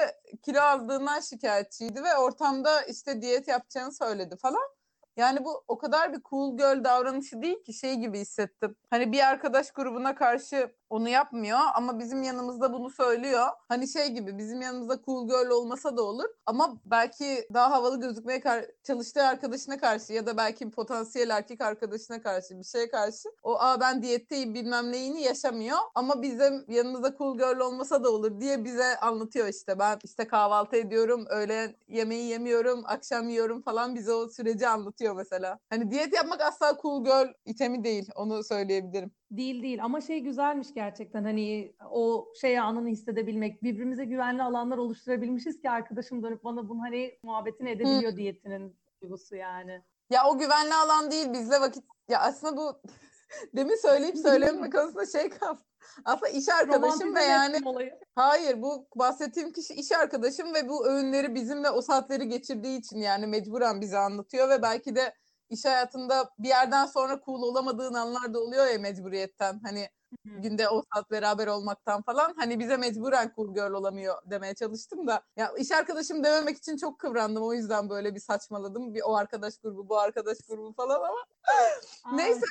kilo 0.44 0.62
aldığından 0.62 1.20
şikayetçiydi 1.20 2.04
ve 2.04 2.18
ortamda 2.18 2.82
işte 2.82 3.22
diyet 3.22 3.48
yapacağını 3.48 3.92
söyledi 3.92 4.38
falan. 4.38 4.78
Yani 5.18 5.46
bu 5.46 5.64
o 5.68 5.78
kadar 5.78 6.14
bir 6.14 6.22
cool 6.30 6.58
girl 6.58 6.84
davranışı 6.84 7.42
değil 7.42 7.64
ki 7.64 7.74
şey 7.74 7.96
gibi 7.96 8.20
hissettim. 8.20 8.76
Hani 8.90 9.12
bir 9.12 9.28
arkadaş 9.28 9.72
grubuna 9.72 10.16
karşı 10.16 10.76
onu 10.90 11.10
yapmıyor 11.10 11.60
ama 11.76 12.00
bizim 12.00 12.24
yanımızda 12.24 12.74
bunu 12.74 12.90
söylüyor. 12.90 13.46
Hani 13.70 13.88
şey 13.88 14.08
gibi 14.08 14.38
bizim 14.38 14.62
yanımızda 14.62 15.00
cool 15.06 15.28
girl 15.28 15.50
olmasa 15.50 15.98
da 15.98 16.02
olur 16.02 16.26
ama 16.46 16.78
belki 16.86 17.48
daha 17.54 17.72
havalı 17.72 18.00
gözükmeye 18.02 18.42
çalıştığı 18.84 19.24
arkadaşına 19.24 19.78
karşı 19.78 20.14
ya 20.14 20.26
da 20.26 20.38
belki 20.38 20.72
potansiyel 20.72 21.30
erkek 21.30 21.62
arkadaşına 21.62 22.22
karşı 22.22 22.60
bir 22.60 22.64
şeye 22.64 22.90
karşı 22.90 23.30
o 23.44 23.60
aa 23.60 23.80
ben 23.80 24.02
diyetteyim 24.04 24.54
bilmem 24.54 24.92
neyini 24.92 25.22
yaşamıyor 25.22 25.78
ama 25.96 26.22
bizim 26.22 26.66
yanımızda 26.68 27.16
cool 27.18 27.38
girl 27.38 27.60
olmasa 27.60 28.04
da 28.04 28.10
olur 28.10 28.40
diye 28.42 28.64
bize 28.66 28.98
anlatıyor 29.00 29.48
işte 29.48 29.80
ben 29.80 30.00
işte 30.04 30.28
kahvaltı 30.28 30.76
ediyorum 30.76 31.26
öğlen 31.30 31.76
yemeği 31.88 32.30
yemiyorum 32.30 32.84
akşam 32.86 33.30
yiyorum 33.30 33.62
falan 33.62 33.96
bize 33.96 34.14
o 34.14 34.30
süreci 34.30 34.68
anlatıyor 34.68 35.16
mesela. 35.16 35.60
Hani 35.70 35.92
diyet 35.92 36.14
yapmak 36.14 36.42
asla 36.42 36.78
cool 36.82 37.04
girl 37.04 37.34
itemi 37.46 37.84
değil 37.84 38.10
onu 38.16 38.44
söyleyebilirim. 38.44 39.12
Değil 39.32 39.64
değil 39.64 39.84
ama 39.84 40.02
şey 40.02 40.20
güzelmiş 40.20 40.74
gerçekten 40.74 41.24
hani 41.24 41.76
o 41.92 42.28
şey 42.42 42.60
anını 42.60 42.88
hissedebilmek 42.90 43.64
birbirimize 43.64 44.06
güvenli 44.06 44.44
alanlar 44.44 44.78
oluşturabilmişiz 44.78 45.62
ki 45.62 45.70
arkadaşım 45.70 46.24
dönüp 46.24 46.44
bana 46.44 46.70
bunu 46.70 46.82
hani 46.82 47.18
muhabbetini 47.24 47.70
edebiliyor 47.70 48.16
diyetinin 48.16 48.76
duygusu 49.02 49.36
yani. 49.36 49.82
Ya 50.10 50.28
o 50.28 50.38
güvenli 50.38 50.74
alan 50.74 51.12
değil 51.12 51.34
bizle 51.34 51.62
vakit 51.62 51.84
ya 52.10 52.20
aslında 52.20 52.58
bu 52.58 52.82
demin 53.56 53.76
söyleyip 53.76 54.18
söylememe 54.18 54.70
konusunda 54.76 55.06
şey 55.06 55.30
kaldı. 55.30 55.62
Aslında 56.06 56.30
iş 56.30 56.50
arkadaşım 56.50 57.16
ve 57.16 57.24
yani 57.24 57.58
olayı. 57.66 58.00
hayır 58.16 58.62
bu 58.62 58.88
bahsettiğim 58.96 59.54
kişi 59.54 59.74
iş 59.74 59.92
arkadaşım 59.92 60.54
ve 60.54 60.70
bu 60.70 60.88
öğünleri 60.88 61.36
bizimle 61.36 61.70
o 61.70 61.82
saatleri 61.82 62.28
geçirdiği 62.28 62.80
için 62.80 62.98
yani 62.98 63.28
mecburen 63.28 63.82
bize 63.82 63.98
anlatıyor 63.98 64.50
ve 64.50 64.62
belki 64.62 64.96
de 64.96 65.14
iş 65.50 65.66
hayatında 65.66 66.30
bir 66.40 66.48
yerden 66.48 66.86
sonra 66.86 67.22
cool 67.26 67.42
olamadığın 67.42 67.94
anlar 67.94 68.34
da 68.34 68.40
oluyor 68.40 68.68
ya 68.68 68.80
mecburiyetten. 68.80 69.60
Hani 69.64 69.88
Hı 70.28 70.30
hı. 70.30 70.42
günde 70.42 70.70
o 70.70 70.84
saat 70.94 71.12
beraber 71.12 71.48
olmaktan 71.48 72.02
falan 72.02 72.34
hani 72.38 72.60
bize 72.60 72.78
mecburen 72.78 73.32
cool 73.36 73.54
girl 73.54 73.72
olamıyor 73.72 74.16
demeye 74.26 74.56
çalıştım 74.56 75.08
da 75.08 75.22
ya 75.38 75.52
iş 75.58 75.72
arkadaşım 75.72 76.24
dememek 76.24 76.58
için 76.58 76.78
çok 76.78 77.00
kıvrandım 77.00 77.44
o 77.44 77.54
yüzden 77.54 77.90
böyle 77.90 78.16
bir 78.16 78.20
saçmaladım 78.20 78.94
bir 78.94 79.02
o 79.06 79.16
arkadaş 79.16 79.58
grubu 79.58 79.90
bu 79.90 80.00
arkadaş 80.00 80.38
grubu 80.50 80.74
falan 80.74 81.00
ama 81.00 81.26
Neyse. 82.18 82.46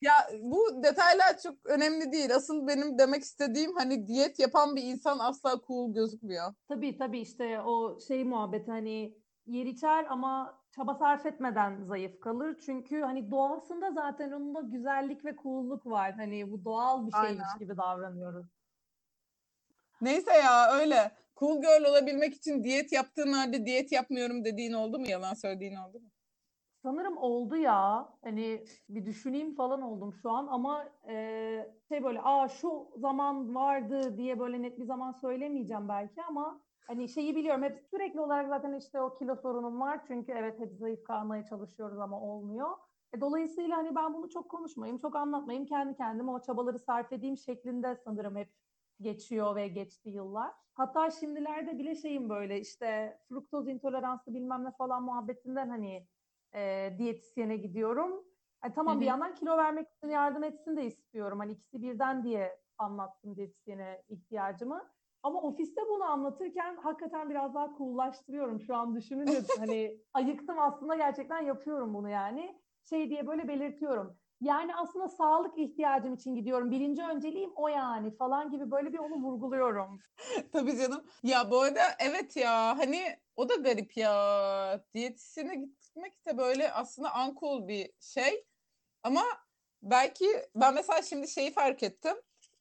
Ya 0.00 0.12
bu 0.40 0.82
detaylar 0.82 1.38
çok 1.42 1.66
önemli 1.66 2.12
değil 2.12 2.34
asıl 2.34 2.66
benim 2.66 2.98
demek 2.98 3.22
istediğim 3.22 3.76
hani 3.76 4.06
diyet 4.06 4.38
yapan 4.38 4.76
bir 4.76 4.82
insan 4.82 5.18
asla 5.18 5.60
cool 5.66 5.94
gözükmüyor. 5.94 6.54
Tabii 6.68 6.98
tabii 6.98 7.20
işte 7.20 7.60
o 7.60 8.00
şey 8.00 8.24
muhabbet 8.24 8.68
hani 8.68 9.14
yer 9.46 9.66
içer 9.66 10.06
ama 10.10 10.58
çaba 10.70 10.94
sarf 10.94 11.26
etmeden 11.26 11.84
zayıf 11.84 12.20
kalır. 12.20 12.58
Çünkü 12.66 13.00
hani 13.00 13.30
doğasında 13.30 13.92
zaten 13.92 14.32
onun 14.32 14.54
da 14.54 14.60
güzellik 14.60 15.24
ve 15.24 15.36
cool'luk 15.42 15.86
var. 15.86 16.12
Hani 16.12 16.52
bu 16.52 16.64
doğal 16.64 17.06
bir 17.06 17.12
şeymiş 17.12 17.28
Aynen. 17.28 17.58
gibi 17.58 17.76
davranıyoruz. 17.76 18.46
Neyse 20.00 20.32
ya 20.32 20.72
öyle. 20.72 21.10
Cool 21.36 21.60
girl 21.60 21.90
olabilmek 21.90 22.34
için 22.34 22.64
diyet 22.64 22.92
yaptığın 22.92 23.32
halde 23.32 23.66
diyet 23.66 23.92
yapmıyorum 23.92 24.44
dediğin 24.44 24.72
oldu 24.72 24.98
mu? 24.98 25.06
Yalan 25.08 25.34
söylediğin 25.34 25.76
oldu 25.76 26.00
mu? 26.00 26.10
Sanırım 26.82 27.16
oldu 27.16 27.56
ya. 27.56 28.08
Hani 28.24 28.64
bir 28.88 29.06
düşüneyim 29.06 29.54
falan 29.54 29.82
oldum 29.82 30.14
şu 30.22 30.30
an 30.30 30.46
ama 30.46 30.88
e, 31.08 31.72
şey 31.88 32.04
böyle 32.04 32.20
aa 32.22 32.48
şu 32.48 32.88
zaman 32.96 33.54
vardı 33.54 34.16
diye 34.16 34.38
böyle 34.38 34.62
net 34.62 34.78
bir 34.78 34.84
zaman 34.84 35.12
söylemeyeceğim 35.12 35.88
belki 35.88 36.22
ama 36.22 36.60
hani 36.86 37.08
şeyi 37.08 37.36
biliyorum 37.36 37.62
hep 37.62 37.80
sürekli 37.90 38.20
olarak 38.20 38.48
zaten 38.48 38.72
işte 38.74 39.00
o 39.00 39.14
kilo 39.18 39.36
sorunum 39.36 39.80
var 39.80 40.00
çünkü 40.06 40.32
evet 40.32 40.60
hep 40.60 40.72
zayıf 40.74 41.04
kalmaya 41.04 41.44
çalışıyoruz 41.44 41.98
ama 41.98 42.20
olmuyor. 42.20 42.70
E, 43.16 43.20
dolayısıyla 43.20 43.76
hani 43.76 43.94
ben 43.94 44.14
bunu 44.14 44.28
çok 44.30 44.50
konuşmayayım, 44.50 44.98
çok 44.98 45.16
anlatmayayım. 45.16 45.66
Kendi 45.66 45.96
kendime 45.96 46.30
o 46.30 46.40
çabaları 46.42 46.78
sarf 46.78 47.12
edeyim 47.12 47.36
şeklinde 47.36 47.96
sanırım 47.96 48.36
hep 48.36 48.52
geçiyor 49.00 49.56
ve 49.56 49.68
geçti 49.68 50.08
yıllar. 50.10 50.52
Hatta 50.74 51.10
şimdilerde 51.10 51.78
bile 51.78 51.94
şeyim 51.94 52.28
böyle 52.28 52.60
işte 52.60 53.18
fruktoz 53.28 53.68
intoleranslı 53.68 54.34
bilmem 54.34 54.64
ne 54.64 54.70
falan 54.70 55.02
muhabbetinden 55.02 55.68
hani 55.68 56.08
e, 56.54 56.94
diyetisyene 56.98 57.56
gidiyorum. 57.56 58.24
Hani 58.60 58.74
tamam 58.74 59.00
Hı 59.00 59.00
bir 59.00 59.06
yandan 59.06 59.34
kilo 59.34 59.56
vermek 59.56 59.88
için 59.90 60.08
yardım 60.08 60.44
etsin 60.44 60.76
de 60.76 60.86
istiyorum. 60.86 61.38
Hani 61.38 61.52
ikisi 61.52 61.82
birden 61.82 62.24
diye 62.24 62.60
anlattım 62.78 63.36
diyetisyene 63.36 64.02
ihtiyacımı. 64.08 64.95
Ama 65.22 65.42
ofiste 65.42 65.80
bunu 65.88 66.04
anlatırken 66.04 66.76
hakikaten 66.76 67.30
biraz 67.30 67.54
daha 67.54 67.74
coollaştırıyorum. 67.78 68.60
Şu 68.60 68.76
an 68.76 68.96
düşününce 68.96 69.42
hani 69.58 70.00
ayıktım 70.14 70.58
aslında 70.58 70.96
gerçekten 70.96 71.42
yapıyorum 71.42 71.94
bunu 71.94 72.10
yani. 72.10 72.60
Şey 72.90 73.10
diye 73.10 73.26
böyle 73.26 73.48
belirtiyorum. 73.48 74.18
Yani 74.40 74.74
aslında 74.74 75.08
sağlık 75.08 75.58
ihtiyacım 75.58 76.14
için 76.14 76.34
gidiyorum. 76.34 76.70
Birinci 76.70 77.02
önceliğim 77.02 77.52
o 77.56 77.68
yani 77.68 78.16
falan 78.16 78.50
gibi 78.50 78.70
böyle 78.70 78.92
bir 78.92 78.98
onu 78.98 79.14
vurguluyorum. 79.14 80.00
Tabii 80.52 80.76
canım. 80.76 81.04
Ya 81.22 81.50
bu 81.50 81.60
arada 81.60 81.80
evet 81.98 82.36
ya 82.36 82.78
hani 82.78 83.18
o 83.36 83.48
da 83.48 83.54
garip 83.54 83.96
ya. 83.96 84.84
Diyetisyene 84.94 85.54
gitmek 85.54 86.26
de 86.26 86.38
böyle 86.38 86.72
aslında 86.72 87.08
uncool 87.26 87.68
bir 87.68 87.90
şey. 88.00 88.44
Ama 89.02 89.22
belki 89.82 90.26
ben 90.54 90.74
mesela 90.74 91.02
şimdi 91.02 91.28
şeyi 91.28 91.52
fark 91.52 91.82
ettim. 91.82 92.16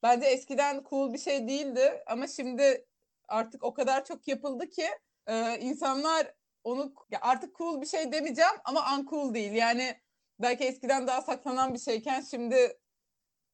Bence 0.05 0.25
eskiden 0.27 0.83
cool 0.89 1.13
bir 1.13 1.17
şey 1.17 1.47
değildi 1.47 2.03
ama 2.07 2.27
şimdi 2.27 2.85
artık 3.27 3.63
o 3.63 3.73
kadar 3.73 4.05
çok 4.05 4.27
yapıldı 4.27 4.69
ki 4.69 4.85
e, 5.27 5.59
insanlar 5.59 6.33
onu 6.63 6.93
ya 7.11 7.19
artık 7.21 7.55
cool 7.57 7.81
bir 7.81 7.85
şey 7.85 8.11
demeyeceğim 8.11 8.51
ama 8.65 8.95
uncool 8.95 9.33
değil. 9.33 9.51
Yani 9.51 10.01
belki 10.39 10.63
eskiden 10.63 11.07
daha 11.07 11.21
saklanan 11.21 11.73
bir 11.73 11.79
şeyken 11.79 12.21
şimdi 12.21 12.77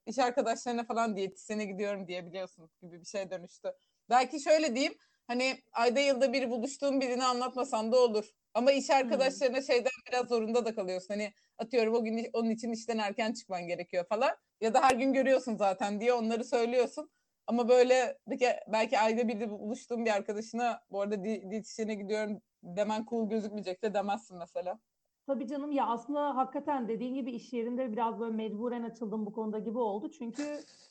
iş 0.05 0.19
arkadaşlarına 0.19 0.83
falan 0.83 1.15
diyetisyene 1.15 1.65
gidiyorum 1.65 2.07
diyebiliyorsun 2.07 2.69
gibi 2.81 3.01
bir 3.01 3.05
şey 3.05 3.31
dönüştü. 3.31 3.73
Belki 4.09 4.39
şöyle 4.39 4.75
diyeyim 4.75 4.97
hani 5.27 5.63
ayda 5.71 5.99
yılda 5.99 6.33
bir 6.33 6.49
buluştuğun 6.49 7.01
birini 7.01 7.23
anlatmasan 7.23 7.91
da 7.91 7.99
olur. 7.99 8.29
Ama 8.53 8.71
iş 8.71 8.89
arkadaşlarına 8.89 9.61
şeyden 9.61 9.91
biraz 10.07 10.27
zorunda 10.27 10.65
da 10.65 10.75
kalıyorsun. 10.75 11.07
Hani 11.13 11.33
atıyorum 11.57 11.93
o 11.93 12.03
gün 12.03 12.29
onun 12.33 12.49
için 12.49 12.71
işten 12.71 12.97
erken 12.97 13.33
çıkman 13.33 13.67
gerekiyor 13.67 14.05
falan. 14.09 14.31
Ya 14.61 14.73
da 14.73 14.81
her 14.81 14.95
gün 14.95 15.13
görüyorsun 15.13 15.55
zaten 15.55 16.01
diye 16.01 16.13
onları 16.13 16.43
söylüyorsun. 16.43 17.09
Ama 17.47 17.69
böyle 17.69 18.17
belki, 18.27 18.47
belki 18.67 18.99
ayda 18.99 19.27
bir 19.27 19.39
de 19.39 19.49
buluştuğun 19.49 20.05
bir 20.05 20.11
arkadaşına 20.11 20.81
bu 20.91 21.01
arada 21.01 21.23
di- 21.23 21.51
diyetisyene 21.51 21.93
gidiyorum 21.93 22.41
demen 22.63 23.05
cool 23.09 23.29
gözükmeyecek 23.29 23.83
de 23.83 23.93
demezsin 23.93 24.37
mesela. 24.37 24.79
Tabii 25.27 25.47
canım 25.47 25.71
ya 25.71 25.85
aslında 25.87 26.35
hakikaten 26.35 26.87
dediğin 26.87 27.15
gibi 27.15 27.31
iş 27.31 27.53
yerinde 27.53 27.91
biraz 27.91 28.19
böyle 28.19 28.35
mecburen 28.35 28.83
açıldım 28.83 29.25
bu 29.25 29.33
konuda 29.33 29.59
gibi 29.59 29.77
oldu. 29.77 30.11
Çünkü 30.11 30.43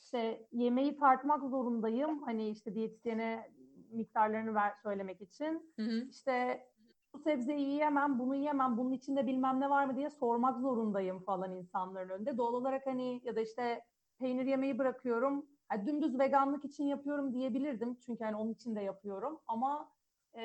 işte 0.03 0.47
yemeği 0.51 0.97
tartmak 0.97 1.41
zorundayım. 1.41 2.23
Hani 2.23 2.49
işte 2.49 2.75
diyetisyene 2.75 3.51
miktarlarını 3.91 4.55
ver 4.55 4.73
söylemek 4.83 5.21
için. 5.21 5.73
Hı 5.75 5.81
hı. 5.81 6.07
İşte 6.09 6.65
bu 7.13 7.19
sebzeyi 7.19 7.69
yiyemem, 7.69 8.19
bunu 8.19 8.35
yiyemem, 8.35 8.77
bunun 8.77 8.91
içinde 8.91 9.27
bilmem 9.27 9.59
ne 9.59 9.69
var 9.69 9.85
mı 9.85 9.95
diye 9.95 10.09
sormak 10.09 10.59
zorundayım 10.59 11.19
falan 11.19 11.55
insanların 11.55 12.09
önünde. 12.09 12.37
Doğal 12.37 12.53
olarak 12.53 12.85
hani 12.85 13.21
ya 13.23 13.35
da 13.35 13.41
işte 13.41 13.81
peynir 14.19 14.45
yemeyi 14.45 14.77
bırakıyorum. 14.77 15.45
Ha, 15.67 15.85
dümdüz 15.85 16.19
veganlık 16.19 16.65
için 16.65 16.83
yapıyorum 16.83 17.33
diyebilirdim. 17.33 17.97
Çünkü 18.05 18.23
hani 18.23 18.35
onun 18.35 18.53
için 18.53 18.75
de 18.75 18.81
yapıyorum. 18.81 19.39
Ama 19.47 19.91
e, 20.35 20.41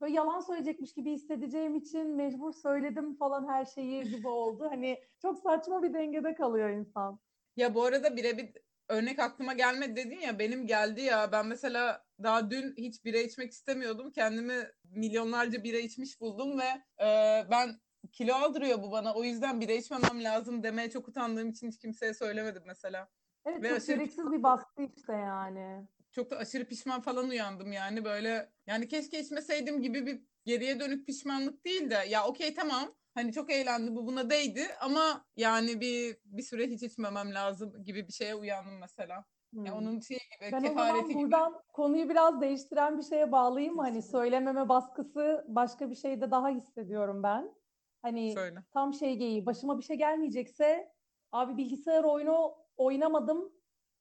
böyle 0.00 0.14
yalan 0.14 0.40
söyleyecekmiş 0.40 0.94
gibi 0.94 1.12
hissedeceğim 1.12 1.76
için 1.76 2.16
mecbur 2.16 2.52
söyledim 2.52 3.16
falan 3.16 3.48
her 3.48 3.64
şeyi 3.64 4.04
gibi 4.04 4.28
oldu. 4.28 4.66
Hani 4.70 4.98
çok 5.22 5.38
saçma 5.38 5.82
bir 5.82 5.94
dengede 5.94 6.34
kalıyor 6.34 6.70
insan. 6.70 7.18
Ya 7.56 7.74
bu 7.74 7.84
arada 7.84 8.16
birebir 8.16 8.50
örnek 8.88 9.18
aklıma 9.18 9.52
gelmedi 9.52 9.96
dedin 9.96 10.20
ya 10.20 10.38
benim 10.38 10.66
geldi 10.66 11.00
ya 11.00 11.32
ben 11.32 11.46
mesela 11.46 12.07
daha 12.22 12.50
dün 12.50 12.74
hiç 12.76 13.04
bira 13.04 13.18
içmek 13.18 13.52
istemiyordum 13.52 14.10
kendimi 14.12 14.70
milyonlarca 14.84 15.64
bira 15.64 15.78
içmiş 15.78 16.20
buldum 16.20 16.58
ve 16.58 16.82
e, 17.04 17.06
ben 17.50 17.80
kilo 18.12 18.34
aldırıyor 18.34 18.82
bu 18.82 18.92
bana 18.92 19.14
o 19.14 19.24
yüzden 19.24 19.60
bira 19.60 19.72
içmemem 19.72 20.24
lazım 20.24 20.62
demeye 20.62 20.90
çok 20.90 21.08
utandığım 21.08 21.50
için 21.50 21.68
hiç 21.68 21.78
kimseye 21.78 22.14
söylemedim 22.14 22.62
mesela. 22.66 23.08
Evet 23.46 23.62
Ve 23.62 23.68
çok 23.68 23.76
aşırı- 23.76 23.96
gereksiz 23.96 24.32
bir 24.32 24.42
baskı 24.42 24.82
işte 24.96 25.12
yani. 25.12 25.86
Çok 26.12 26.30
da 26.30 26.36
aşırı 26.36 26.64
pişman 26.64 27.00
falan 27.00 27.28
uyandım 27.28 27.72
yani 27.72 28.04
böyle 28.04 28.52
yani 28.66 28.88
keşke 28.88 29.20
içmeseydim 29.20 29.82
gibi 29.82 30.06
bir 30.06 30.22
geriye 30.44 30.80
dönük 30.80 31.06
pişmanlık 31.06 31.64
değil 31.64 31.90
de 31.90 31.94
ya 32.08 32.26
okey 32.26 32.54
tamam 32.54 32.94
hani 33.14 33.32
çok 33.32 33.50
eğlendi 33.52 33.94
bu 33.94 34.06
buna 34.06 34.30
değdi 34.30 34.66
ama 34.80 35.26
yani 35.36 35.80
bir 35.80 36.16
bir 36.24 36.42
süre 36.42 36.66
hiç 36.66 36.82
içmemem 36.82 37.34
lazım 37.34 37.84
gibi 37.84 38.08
bir 38.08 38.12
şeye 38.12 38.34
uyandım 38.34 38.78
mesela. 38.80 39.24
Hmm. 39.52 39.72
onun 39.72 40.00
şeyi 40.00 40.20
gibi 40.20 40.52
Ben 40.52 40.64
o 40.64 40.74
zaman 40.74 41.08
gibi. 41.08 41.18
buradan 41.18 41.62
konuyu 41.72 42.08
biraz 42.08 42.40
değiştiren 42.40 42.98
bir 42.98 43.02
şeye 43.02 43.32
bağlayayım. 43.32 43.78
Hani 43.78 44.02
söylememe 44.02 44.68
baskısı 44.68 45.44
başka 45.48 45.90
bir 45.90 45.94
şeyde 45.94 46.30
daha 46.30 46.48
hissediyorum 46.48 47.22
ben. 47.22 47.54
Hani 48.02 48.32
Söyle. 48.32 48.58
tam 48.72 48.94
şey 48.94 49.16
geyiği 49.16 49.46
başıma 49.46 49.78
bir 49.78 49.84
şey 49.84 49.96
gelmeyecekse 49.96 50.92
abi 51.32 51.56
bilgisayar 51.56 52.04
oyunu 52.04 52.54
oynamadım, 52.76 53.52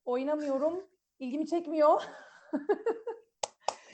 oynamıyorum, 0.06 0.88
ilgimi 1.20 1.48
çekmiyor. 1.48 2.04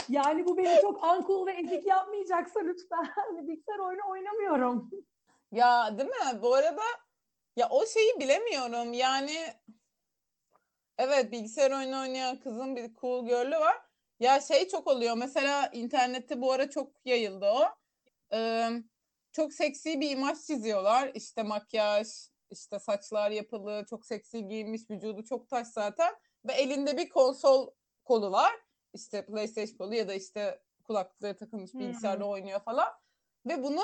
Yani 0.10 0.46
bu 0.46 0.58
beni 0.58 0.82
çok 0.82 1.04
uncool 1.04 1.48
ve 1.48 1.52
ezik 1.52 1.88
yapmayacaksa 1.88 2.60
lütfen 2.60 3.04
hani 3.16 3.48
bilgisayar 3.48 3.80
oyunu 3.80 4.02
oynamıyorum. 4.10 4.90
Ya 5.52 5.98
değil 5.98 6.10
mi? 6.10 6.42
Bu 6.42 6.54
arada 6.56 6.82
ya 7.56 7.68
o 7.70 7.86
şeyi 7.86 8.20
bilemiyorum. 8.20 8.94
Yani 8.94 9.36
evet 10.98 11.32
bilgisayar 11.32 11.72
oyunu 11.72 12.02
oynayan 12.02 12.40
kızın 12.40 12.76
bir 12.76 12.94
cool 13.02 13.26
girl'ü 13.26 13.60
var. 13.60 13.78
Ya 14.20 14.42
şey 14.42 14.68
çok 14.68 14.88
oluyor. 14.88 15.16
Mesela 15.18 15.68
internette 15.74 16.42
bu 16.42 16.52
ara 16.52 16.70
çok 16.70 16.92
yayıldı 17.06 17.46
o. 17.46 17.66
Ee, 18.34 18.70
çok 19.32 19.54
seksi 19.54 20.02
bir 20.02 20.10
imaj 20.10 20.38
çiziyorlar. 20.48 21.12
İşte 21.16 21.44
makyaj, 21.44 22.08
işte 22.52 22.80
saçlar 22.80 23.32
yapılı, 23.32 23.86
çok 23.90 24.06
seksi 24.06 24.48
giyinmiş, 24.48 24.82
vücudu 24.90 25.24
çok 25.24 25.50
taş 25.50 25.68
zaten. 25.68 26.14
Ve 26.46 26.54
elinde 26.54 26.98
bir 26.98 27.10
konsol 27.10 27.72
kolu 28.04 28.32
var. 28.32 28.52
İşte 28.94 29.26
PlayStation 29.26 29.78
kolu 29.78 29.96
ya 29.96 30.08
da 30.08 30.14
işte 30.14 30.64
kulaklıkları 30.84 31.38
takılmış 31.38 31.74
Hmm. 31.74 31.80
bilgisayarda 31.80 32.26
oynuyor 32.26 32.60
falan. 32.60 32.90
Ve 33.46 33.64
bunu 33.64 33.84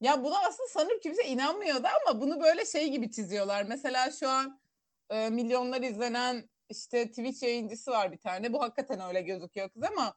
ya 0.00 0.24
buna 0.24 0.38
aslında 0.38 0.68
sanırım 0.68 1.00
kimse 1.00 1.24
inanmıyordu 1.24 1.86
ama 2.06 2.20
bunu 2.20 2.40
böyle 2.40 2.66
şey 2.66 2.88
gibi 2.88 3.10
çiziyorlar. 3.10 3.62
Mesela 3.62 4.10
şu 4.10 4.28
an 4.28 4.60
e, 5.10 5.30
milyonlar 5.30 5.82
izlenen 5.82 6.48
işte 6.68 7.08
Twitch 7.08 7.42
yayıncısı 7.42 7.90
var 7.90 8.12
bir 8.12 8.18
tane. 8.18 8.52
Bu 8.52 8.62
hakikaten 8.62 9.00
öyle 9.00 9.20
gözüküyor 9.20 9.70
kız 9.70 9.82
ama 9.82 10.14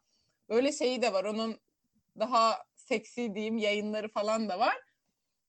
öyle 0.50 0.72
şeyi 0.72 1.02
de 1.02 1.14
var. 1.14 1.24
Onun 1.24 1.60
daha 2.20 2.64
seksi 2.76 3.36
diyeyim 3.36 3.58
yayınları 3.58 4.10
falan 4.10 4.50
da 4.50 4.60
var. 4.60 4.78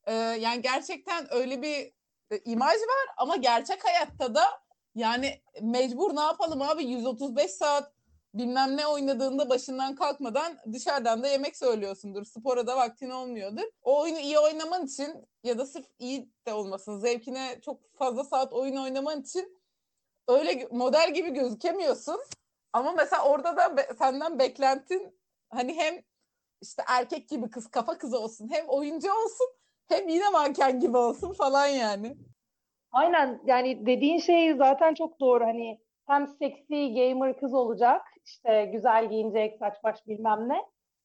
E, 0.06 0.12
yani 0.14 0.62
gerçekten 0.62 1.34
öyle 1.34 1.62
bir 1.62 1.92
e, 2.30 2.38
imaj 2.44 2.75
var 2.75 3.14
ama 3.16 3.37
gerçek 3.37 3.84
hayatta 3.84 4.34
da 4.34 4.44
yani 4.94 5.42
mecbur 5.61 6.16
ne 6.16 6.20
yapalım 6.20 6.62
abi 6.62 6.84
135 6.84 7.50
saat 7.50 7.92
bilmem 8.35 8.77
ne 8.77 8.87
oynadığında 8.87 9.51
başından 9.51 9.95
kalkmadan 9.95 10.59
dışarıdan 10.73 11.23
da 11.23 11.29
yemek 11.29 11.57
söylüyorsundur. 11.57 12.25
Spora 12.25 12.67
da 12.67 12.77
vaktin 12.77 13.11
olmuyordur. 13.11 13.65
O 13.83 14.01
oyunu 14.01 14.19
iyi 14.19 14.39
oynaman 14.39 14.85
için 14.85 15.29
ya 15.45 15.59
da 15.59 15.67
sırf 15.67 15.87
iyi 15.99 16.29
de 16.47 16.53
olmasın 16.53 16.99
zevkine 16.99 17.61
çok 17.61 17.95
fazla 17.99 18.25
saat 18.25 18.53
oyun 18.53 18.77
oynaman 18.77 19.21
için 19.21 19.62
öyle 20.29 20.69
model 20.71 21.15
gibi 21.15 21.31
gözükemiyorsun. 21.31 22.21
Ama 22.73 22.93
mesela 22.93 23.25
orada 23.25 23.57
da 23.57 23.77
be- 23.77 23.89
senden 23.99 24.39
beklentin 24.39 25.19
hani 25.51 25.75
hem 25.75 26.03
işte 26.62 26.83
erkek 26.89 27.29
gibi 27.29 27.51
kız 27.51 27.71
kafa 27.71 27.99
kızı 27.99 28.19
olsun 28.19 28.49
hem 28.53 28.69
oyuncu 28.69 29.09
olsun 29.12 29.47
hem 29.89 30.09
yine 30.09 30.29
manken 30.29 30.81
gibi 30.81 30.97
olsun 30.97 31.33
falan 31.33 31.67
yani. 31.67 32.17
Aynen 32.93 33.41
yani 33.47 33.87
dediğin 33.87 34.19
şey 34.19 34.55
zaten 34.55 34.95
çok 34.95 35.21
doğru. 35.21 35.45
Hani 35.45 35.81
hem 36.07 36.29
seksi 36.29 36.95
gamer 36.95 37.41
kız 37.41 37.55
olacak, 37.55 38.03
işte 38.26 38.64
güzel 38.73 39.09
giyinecek, 39.09 39.57
saç 39.59 39.75
baş 39.85 40.07
bilmem 40.07 40.49
ne. 40.49 40.62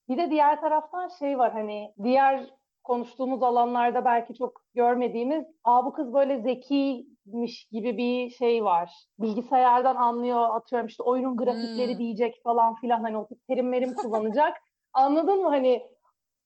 Bir 0.09 0.17
de 0.17 0.29
diğer 0.31 0.61
taraftan 0.61 1.07
şey 1.07 1.37
var 1.37 1.51
hani 1.53 1.93
diğer 2.03 2.49
konuştuğumuz 2.83 3.43
alanlarda 3.43 4.05
belki 4.05 4.33
çok 4.33 4.61
görmediğimiz 4.73 5.45
aa 5.63 5.85
bu 5.85 5.93
kız 5.93 6.13
böyle 6.13 6.41
zekiymiş 6.41 7.65
gibi 7.71 7.97
bir 7.97 8.29
şey 8.29 8.63
var. 8.63 8.91
Bilgisayardan 9.19 9.95
anlıyor 9.95 10.55
atıyorum 10.55 10.87
işte 10.87 11.03
oyunun 11.03 11.37
grafikleri 11.37 11.91
Hmm. 11.91 11.99
diyecek 11.99 12.35
falan 12.43 12.75
filan 12.75 13.01
hani 13.01 13.17
o 13.17 13.27
terimlerim 13.47 13.93
kullanacak. 13.93 14.57
Anladın 14.93 15.41
mı 15.41 15.49
hani 15.49 15.81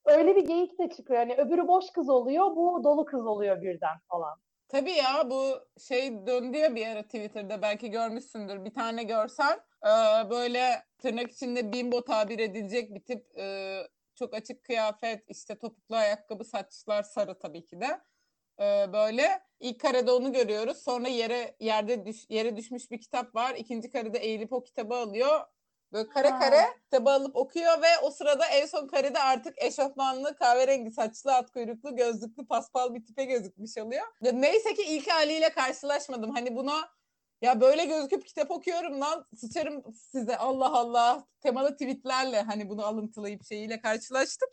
öyle 0.06 0.36
bir 0.36 0.46
geyik 0.46 0.80
de 0.80 0.90
çıkıyor. 0.90 1.20
Hani 1.20 1.36
öbürü 1.36 1.68
boş 1.68 1.86
kız 1.90 2.10
oluyor 2.10 2.56
bu 2.56 2.82
dolu 2.84 3.06
kız 3.06 3.26
oluyor 3.28 3.62
birden 3.62 3.98
falan. 4.10 4.40
Tabii 4.70 4.92
ya 4.92 5.30
bu 5.30 5.44
şey 5.88 6.28
döndü 6.28 6.58
ya 6.58 6.76
bir 6.76 6.88
ara 6.88 7.04
Twitter'da 7.04 7.62
belki 7.62 7.92
görmüşsündür. 7.92 8.66
Bir 8.66 8.74
tane 8.74 9.04
görsen 9.04 9.60
e, 9.86 10.30
böyle 10.30 10.84
tırnak 10.98 11.32
içinde 11.32 11.74
bimbo 11.74 12.04
tabir 12.04 12.40
edilecek 12.40 12.96
bir 12.96 13.04
tip 13.04 13.38
e, 13.38 13.78
çok 14.16 14.34
açık 14.34 14.64
kıyafet 14.64 15.24
işte 15.30 15.58
topuklu 15.58 15.96
ayakkabı 15.96 16.44
saçlar 16.44 17.04
sarı 17.04 17.40
tabii 17.40 17.66
ki 17.66 17.82
de. 17.82 18.02
E, 18.60 18.94
böyle 18.94 19.42
ilk 19.60 19.80
karede 19.80 20.12
onu 20.12 20.34
görüyoruz. 20.34 20.78
Sonra 20.84 21.08
yere 21.08 21.56
yerde 21.60 22.06
düş, 22.06 22.26
yere 22.30 22.56
düşmüş 22.58 22.92
bir 22.92 23.02
kitap 23.02 23.36
var. 23.36 23.56
İkinci 23.56 23.90
karede 23.90 24.20
eğilip 24.20 24.54
o 24.54 24.64
kitabı 24.64 24.96
alıyor. 24.96 25.42
Böyle 25.94 26.10
kare 26.10 26.30
Ha. 26.30 26.40
kare 26.40 26.62
kitabı 26.84 27.10
alıp 27.10 27.36
okuyor 27.36 27.82
ve 27.82 27.88
o 28.04 28.12
sırada 28.12 28.46
en 28.46 28.66
son 28.66 28.88
karede 28.88 29.20
artık 29.20 29.64
eşofmanlı, 29.64 30.36
kahverengi 30.36 30.92
saçlı, 30.92 31.36
at 31.36 31.52
kuyruklu, 31.52 31.96
gözlüklü, 31.96 32.48
paspal 32.48 32.94
bir 32.96 33.06
tipe 33.06 33.26
gözükmüş 33.26 33.78
oluyor. 33.78 34.04
Neyse 34.22 34.74
ki 34.74 34.84
ilk 34.84 35.08
haliyle 35.12 35.50
karşılaşmadım. 35.50 36.32
Hani 36.32 36.56
buna 36.56 36.90
ya 37.42 37.62
böyle 37.62 37.86
gözüküp 37.86 38.26
kitap 38.26 38.52
okuyorum 38.52 39.02
lan 39.02 39.26
sıçarım 39.36 39.84
size 39.94 40.38
Allah 40.38 40.74
Allah 40.74 41.24
temalı 41.42 41.72
tweetlerle 41.74 42.42
hani 42.42 42.70
bunu 42.70 42.86
alıntılayıp 42.86 43.44
şeyiyle 43.44 43.82
karşılaştım. 43.82 44.50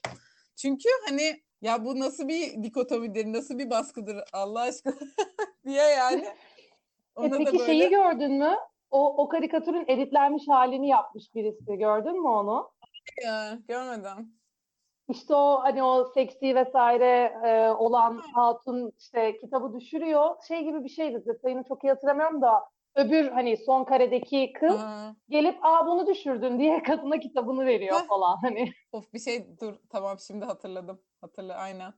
Çünkü 0.57 0.89
hani 1.09 1.43
ya 1.63 1.85
bu 1.85 2.01
nasıl 2.01 2.29
bir 2.29 2.63
dikotomidir, 2.63 3.33
nasıl 3.33 3.59
bir 3.59 3.71
baskıdır 3.71 4.17
Allah 4.33 4.61
aşkına 4.61 4.95
diye 5.67 5.83
yani. 5.83 6.25
E 6.25 6.35
Ona 7.17 7.31
da 7.31 7.39
peki 7.39 7.53
böyle- 7.53 7.67
şeyi 7.67 7.91
gördün 7.91 8.33
mü? 8.33 8.55
O, 8.91 9.23
o 9.23 9.29
karikatürün 9.29 9.85
editlenmiş 9.89 10.49
halini 10.49 10.89
yapmış 10.89 11.35
birisi. 11.35 11.79
Gördün 11.79 12.23
mü 12.23 12.29
onu? 12.29 12.71
ya, 13.25 13.59
görmedim. 13.69 14.33
İşte 15.09 15.35
o 15.35 15.61
hani 15.63 15.83
o 15.83 16.05
seksi 16.15 16.55
vesaire 16.55 17.33
e, 17.47 17.71
olan 17.71 18.23
hatun 18.35 18.93
işte 18.99 19.37
kitabı 19.37 19.81
düşürüyor. 19.81 20.37
Şey 20.49 20.65
gibi 20.65 20.85
bir 20.85 20.89
şeydi. 20.89 21.27
Detayını 21.27 21.65
çok 21.69 21.85
iyi 21.85 21.89
hatırlamıyorum 21.89 22.43
da 22.43 22.65
öbür 22.99 23.29
hani 23.31 23.57
son 23.57 23.85
karedeki 23.85 24.53
kız 24.53 24.81
Aa, 24.81 25.11
gelip 25.29 25.59
aa 25.63 25.87
bunu 25.87 26.07
düşürdün 26.07 26.59
diye 26.59 26.83
kadına 26.83 27.19
kitabını 27.19 27.67
veriyor 27.67 27.97
Heh. 28.01 28.07
falan. 28.09 28.37
Hani 28.43 28.73
of 28.93 29.13
bir 29.13 29.19
şey 29.19 29.59
dur 29.61 29.75
tamam 29.91 30.19
şimdi 30.27 30.45
hatırladım. 30.45 31.01
Hatırla 31.21 31.55
aynen. 31.57 31.93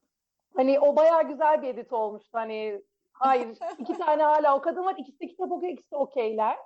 hani 0.57 0.81
o 0.81 0.97
bayağı 0.97 1.29
güzel 1.29 1.63
bir 1.63 1.69
edit 1.69 1.93
olmuştu. 1.93 2.31
Hani 2.33 2.83
hayır 3.13 3.59
iki 3.79 3.99
tane 3.99 4.23
hala 4.23 4.57
o 4.57 4.61
kadın 4.61 4.85
var. 4.85 4.95
İkisi 4.99 5.21
de 5.21 5.27
kitap 5.27 5.53
okuyor, 5.53 5.73
ikisi 5.73 5.91
de 5.91 5.97
okeyler. 5.97 6.57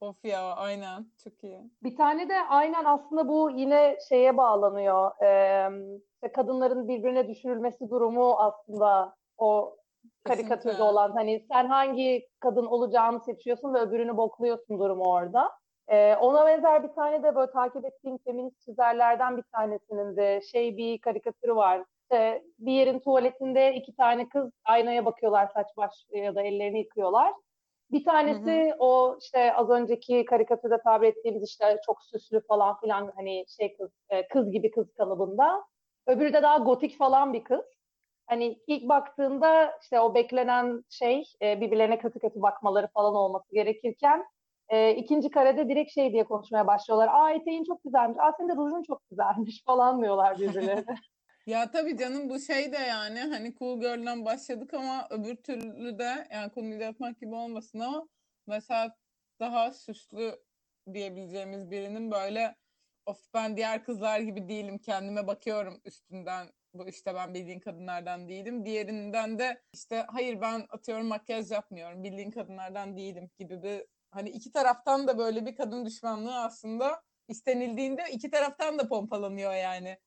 Of 0.00 0.24
ya 0.24 0.54
aynen 0.54 1.06
çok 1.24 1.44
iyi. 1.44 1.60
Bir 1.82 1.96
tane 1.96 2.28
de 2.28 2.34
aynen 2.48 2.84
aslında 2.84 3.28
bu 3.28 3.50
yine 3.50 3.98
şeye 4.08 4.36
bağlanıyor. 4.36 5.22
Ee, 5.22 5.68
işte 6.14 6.32
kadınların 6.32 6.88
birbirine 6.88 7.28
düşürülmesi 7.28 7.90
durumu 7.90 8.32
aslında 8.38 9.16
o 9.38 9.76
karikatürde 10.24 10.82
olan 10.82 11.12
hani 11.12 11.44
sen 11.52 11.66
hangi 11.66 12.28
kadın 12.40 12.66
olacağını 12.66 13.20
seçiyorsun 13.20 13.74
ve 13.74 13.78
öbürünü 13.78 14.16
bokluyorsun 14.16 14.78
durumu 14.78 15.04
orada. 15.04 15.50
Ee, 15.88 16.16
ona 16.16 16.46
benzer 16.46 16.82
bir 16.82 16.94
tane 16.94 17.22
de 17.22 17.34
böyle 17.34 17.52
takip 17.52 17.84
ettiğim 17.84 18.18
feminist 18.18 18.60
çizerlerden 18.60 19.36
bir 19.36 19.42
tanesinin 19.42 20.16
de 20.16 20.40
şey 20.52 20.76
bir 20.76 20.98
karikatürü 20.98 21.56
var. 21.56 21.84
İşte 22.02 22.42
bir 22.58 22.72
yerin 22.72 22.98
tuvaletinde 22.98 23.74
iki 23.74 23.96
tane 23.96 24.28
kız 24.28 24.50
aynaya 24.64 25.04
bakıyorlar 25.04 25.50
saç 25.54 25.66
baş 25.76 25.90
ya 26.10 26.34
da 26.34 26.42
ellerini 26.42 26.78
yıkıyorlar. 26.78 27.32
Bir 27.90 28.04
tanesi 28.04 28.74
o 28.78 29.18
işte 29.20 29.54
az 29.54 29.70
önceki 29.70 30.24
karikatürde 30.24 30.78
tabir 30.84 31.08
ettiğimiz 31.08 31.48
işte 31.48 31.80
çok 31.86 32.02
süslü 32.02 32.40
falan 32.46 32.80
filan 32.80 33.12
hani 33.16 33.44
şey 33.48 33.76
kız 33.76 33.90
e, 34.08 34.28
kız 34.28 34.50
gibi 34.50 34.70
kız 34.70 34.92
kalıbında. 34.92 35.64
Öbürü 36.06 36.32
de 36.32 36.42
daha 36.42 36.58
gotik 36.58 36.98
falan 36.98 37.32
bir 37.32 37.44
kız. 37.44 37.79
Hani 38.30 38.58
ilk 38.66 38.88
baktığında 38.88 39.78
işte 39.82 40.00
o 40.00 40.14
beklenen 40.14 40.84
şey 40.90 41.24
e, 41.42 41.60
birbirlerine 41.60 41.98
kötü 41.98 42.18
kötü 42.18 42.42
bakmaları 42.42 42.88
falan 42.94 43.14
olması 43.14 43.52
gerekirken 43.52 44.24
e, 44.68 44.94
ikinci 44.94 45.30
karede 45.30 45.68
direkt 45.68 45.92
şey 45.92 46.12
diye 46.12 46.24
konuşmaya 46.24 46.66
başlıyorlar. 46.66 47.08
Aa 47.12 47.30
eteğin 47.30 47.64
çok 47.64 47.84
güzelmiş. 47.84 48.18
Aa 48.20 48.32
senin 48.36 48.48
de 48.48 48.56
rujun 48.56 48.82
çok 48.82 49.10
güzelmiş 49.10 49.62
falan 49.66 50.02
diyorlar 50.02 50.38
birbirlerine. 50.38 50.84
Ya 51.46 51.70
tabii 51.70 51.96
canım 51.96 52.28
bu 52.28 52.40
şey 52.40 52.72
de 52.72 52.76
yani 52.76 53.20
hani 53.20 53.54
Cool 53.54 53.80
Girl'den 53.80 54.24
başladık 54.24 54.74
ama 54.74 55.06
öbür 55.10 55.36
türlü 55.36 55.98
de 55.98 56.28
yani 56.32 56.50
konuyu 56.50 56.80
yapmak 56.80 57.20
gibi 57.20 57.34
olmasın 57.34 57.80
ama 57.80 58.08
mesela 58.46 58.96
daha 59.40 59.72
süslü 59.72 60.32
diyebileceğimiz 60.92 61.70
birinin 61.70 62.10
böyle 62.10 62.56
of 63.06 63.18
ben 63.34 63.56
diğer 63.56 63.84
kızlar 63.84 64.20
gibi 64.20 64.48
değilim 64.48 64.78
kendime 64.78 65.26
bakıyorum 65.26 65.80
üstünden 65.84 66.46
bu 66.74 66.88
işte 66.88 67.14
ben 67.14 67.34
bildiğin 67.34 67.60
kadınlardan 67.60 68.28
değilim. 68.28 68.66
Diğerinden 68.66 69.38
de 69.38 69.62
işte 69.72 70.04
hayır 70.08 70.40
ben 70.40 70.66
atıyorum 70.70 71.06
makyaj 71.06 71.50
yapmıyorum 71.50 72.04
bildiğin 72.04 72.30
kadınlardan 72.30 72.96
değilim 72.96 73.30
gibi 73.38 73.62
bir 73.62 73.86
hani 74.10 74.28
iki 74.28 74.52
taraftan 74.52 75.08
da 75.08 75.18
böyle 75.18 75.46
bir 75.46 75.56
kadın 75.56 75.84
düşmanlığı 75.86 76.36
aslında 76.36 77.02
istenildiğinde 77.28 78.02
iki 78.12 78.30
taraftan 78.30 78.78
da 78.78 78.88
pompalanıyor 78.88 79.54
yani. 79.54 79.98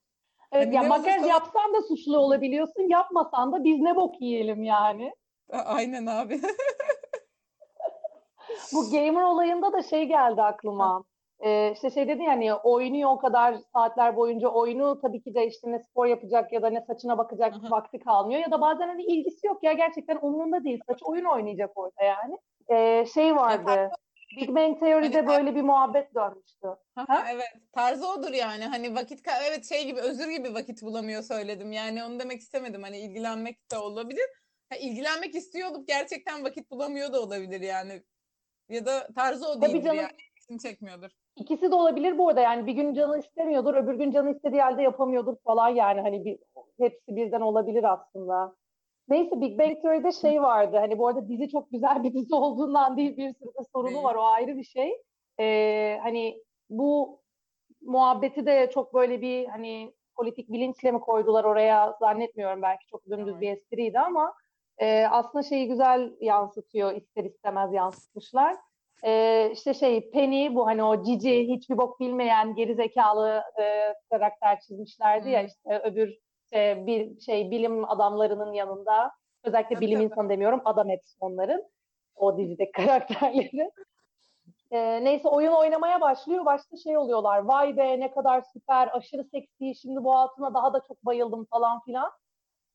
Evet 0.52 0.66
Hani 0.66 0.76
ya 0.76 0.84
makyaj 0.84 1.16
olursa- 1.22 1.28
yapsan 1.28 1.74
da 1.74 1.82
suçlu 1.82 2.18
olabiliyorsun. 2.18 2.90
Yapmasan 2.90 3.52
da 3.52 3.64
biz 3.64 3.80
ne 3.80 3.96
bok 3.96 4.22
yiyelim 4.22 4.64
yani. 4.64 5.14
Aynen 5.50 6.06
abi. 6.06 6.42
Bu 8.74 8.92
gamer 8.92 9.22
olayında 9.22 9.74
da 9.74 9.84
şey 9.84 10.06
geldi 10.06 10.42
aklıma. 10.42 11.04
Ee, 11.46 11.72
işte 11.74 11.92
şey 11.92 12.08
dedin 12.08 12.24
yani 12.24 12.54
oynuyor 12.54 13.10
o 13.12 13.18
kadar 13.18 13.56
saatler 13.74 14.16
boyunca 14.16 14.48
oyunu 14.48 15.02
tabii 15.02 15.22
ki 15.22 15.34
de 15.34 15.48
işte 15.48 15.72
ne 15.72 15.80
spor 15.80 16.06
yapacak 16.06 16.54
ya 16.54 16.62
da 16.62 16.70
ne 16.70 16.82
saçına 16.82 17.18
bakacak 17.18 17.54
Aha. 17.54 17.72
vakti 17.72 18.00
kalmıyor 18.00 18.42
ya 18.42 18.52
da 18.52 18.62
bazen 18.62 18.88
hani 18.88 19.04
ilgisi 19.04 19.48
yok 19.48 19.64
ya 19.64 19.74
gerçekten 19.74 20.20
umurunda 20.22 20.64
değil 20.64 20.80
saç 20.88 21.04
oyun 21.04 21.26
oynayacak 21.26 21.78
orada 21.78 22.04
yani. 22.04 22.38
Ee, 22.72 23.06
şey 23.14 23.36
vardı. 23.36 23.92
Big 24.38 24.50
Bang 24.50 24.80
Theory'de 24.80 25.22
Hani- 25.22 25.28
böyle 25.28 25.56
bir 25.56 25.62
muhabbet 25.62 26.16
dönmüştü. 26.16 26.68
Ha, 26.96 27.26
evet. 27.32 27.54
Tarzı 27.74 28.08
odur 28.12 28.34
yani. 28.34 28.66
Hani 28.66 28.96
vakit 28.96 29.22
evet 29.50 29.70
şey 29.70 29.86
gibi 29.86 30.00
özür 30.00 30.30
gibi 30.30 30.54
vakit 30.54 30.82
bulamıyor 30.82 31.24
söyledim. 31.24 31.72
Yani 31.72 32.04
onu 32.04 32.20
demek 32.20 32.40
istemedim. 32.40 32.84
Hani 32.84 32.98
ilgilenmek 33.00 33.72
de 33.72 33.78
olabilir. 33.78 34.26
Ha, 34.70 34.76
ilgilenmek 34.76 35.36
istiyor 35.36 35.70
olup 35.70 35.88
gerçekten 35.88 36.44
vakit 36.44 36.72
bulamıyor 36.72 37.14
da 37.14 37.22
olabilir 37.22 37.62
yani. 37.62 38.04
Ya 38.70 38.86
da 38.86 39.08
tarzı 39.16 39.48
o 39.48 39.62
canım. 39.62 39.96
yani. 39.96 40.12
İlgisini 40.32 40.60
çekmiyordur. 40.60 41.10
İkisi 41.36 41.72
de 41.72 41.76
olabilir 41.76 42.18
bu 42.18 42.30
arada. 42.30 42.42
Yani 42.42 42.66
bir 42.66 42.74
gün 42.74 42.94
canı 42.94 43.18
istemiyordur 43.18 43.76
öbür 43.76 43.94
gün 43.94 44.12
canı 44.12 44.32
istediği 44.32 44.62
halde 44.62 44.82
yapamıyordur 44.82 45.36
falan 45.46 45.70
yani. 45.70 46.02
Hani 46.02 46.26
bir, 46.26 46.40
hepsi 46.80 47.16
birden 47.16 47.42
olabilir 47.42 47.94
aslında. 47.94 48.56
Neyse 49.08 49.42
Big 49.42 49.60
Bang 49.60 49.82
Theory'de 49.82 50.12
şey 50.12 50.42
vardı. 50.42 50.78
Hani 50.78 50.98
bu 50.98 51.08
arada 51.08 51.28
dizi 51.28 51.50
çok 51.50 51.72
güzel 51.72 52.04
bir 52.04 52.14
dizi 52.14 52.36
olduğundan 52.36 52.98
değil 52.98 53.18
bir 53.18 53.34
sürü 53.34 53.50
de 53.50 53.64
sorunu 53.74 54.04
var. 54.04 54.16
O 54.16 54.24
ayrı 54.24 54.58
bir 54.58 54.64
şey. 54.64 55.02
Ee, 55.40 56.00
hani 56.04 56.44
bu 56.70 57.20
muhabbeti 57.82 58.46
de 58.46 58.70
çok 58.74 58.94
böyle 58.94 59.22
bir 59.22 59.46
hani 59.46 59.94
politik 60.16 60.50
bilinçle 60.52 60.92
mi 60.92 61.00
koydular 61.00 61.44
oraya 61.44 61.98
zannetmiyorum. 62.00 62.62
Belki 62.62 62.88
çok 62.88 63.06
dümdüz 63.06 63.42
bir 63.42 63.50
espriydi 63.52 64.00
ama 64.00 64.34
e, 64.78 65.06
aslında 65.06 65.44
şeyi 65.44 65.68
güzel 65.68 66.14
yansıtıyor 66.20 66.96
ister 66.96 67.24
istemez 67.24 67.74
yansıtmışlar. 67.74 68.56
Ee, 69.06 69.50
işte 69.54 69.74
şey 69.74 70.12
Penny 70.12 70.56
bu 70.56 70.68
hani 70.68 70.84
o 70.84 71.04
cici 71.04 71.48
hiçbir 71.48 71.78
bok 71.78 72.00
bilmeyen 72.00 72.56
geri 72.56 72.76
zekalı 72.76 73.44
e, 73.62 73.94
karakter 74.10 74.60
çizmişlerdi 74.60 75.30
ya 75.30 75.44
işte 75.44 75.82
öbür 75.84 76.24
işte 76.54 76.84
bir 76.88 77.20
şey 77.20 77.52
bilim 77.52 77.90
adamlarının 77.90 78.54
yanında 78.54 79.12
özellikle 79.44 79.80
bilim 79.82 80.02
insanı 80.02 80.30
demiyorum 80.30 80.62
adam 80.66 80.90
hepsi 80.90 81.16
onların 81.20 81.64
o 82.16 82.38
dizideki 82.38 82.72
karakterleri. 82.86 83.72
Ee, 84.72 85.04
neyse 85.04 85.28
oyun 85.28 85.52
oynamaya 85.52 86.02
başlıyor. 86.02 86.46
Başta 86.46 86.78
şey 86.78 86.98
oluyorlar. 86.98 87.38
Vay 87.38 87.78
be 87.78 88.00
ne 88.00 88.12
kadar 88.12 88.42
süper, 88.54 88.90
aşırı 88.94 89.24
seksi. 89.24 89.76
Şimdi 89.82 90.04
bu 90.04 90.16
hatuna 90.16 90.54
daha 90.54 90.74
da 90.74 90.82
çok 90.88 91.06
bayıldım 91.06 91.46
falan 91.46 91.80
filan. 91.80 92.12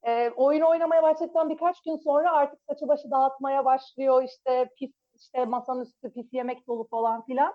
Ee, 0.06 0.30
oyun 0.36 0.60
oynamaya 0.60 1.02
başladıktan 1.02 1.48
birkaç 1.48 1.82
gün 1.82 1.96
sonra 1.96 2.32
artık 2.32 2.60
saçı 2.68 2.88
başı 2.88 3.10
dağıtmaya 3.10 3.64
başlıyor. 3.64 4.22
İşte 4.22 4.68
pis 4.78 4.90
işte 5.20 5.44
masanın 5.44 5.84
üstü 5.84 6.12
pis 6.12 6.32
yemek 6.32 6.66
dolu 6.66 6.88
falan 6.90 7.26
filan. 7.26 7.54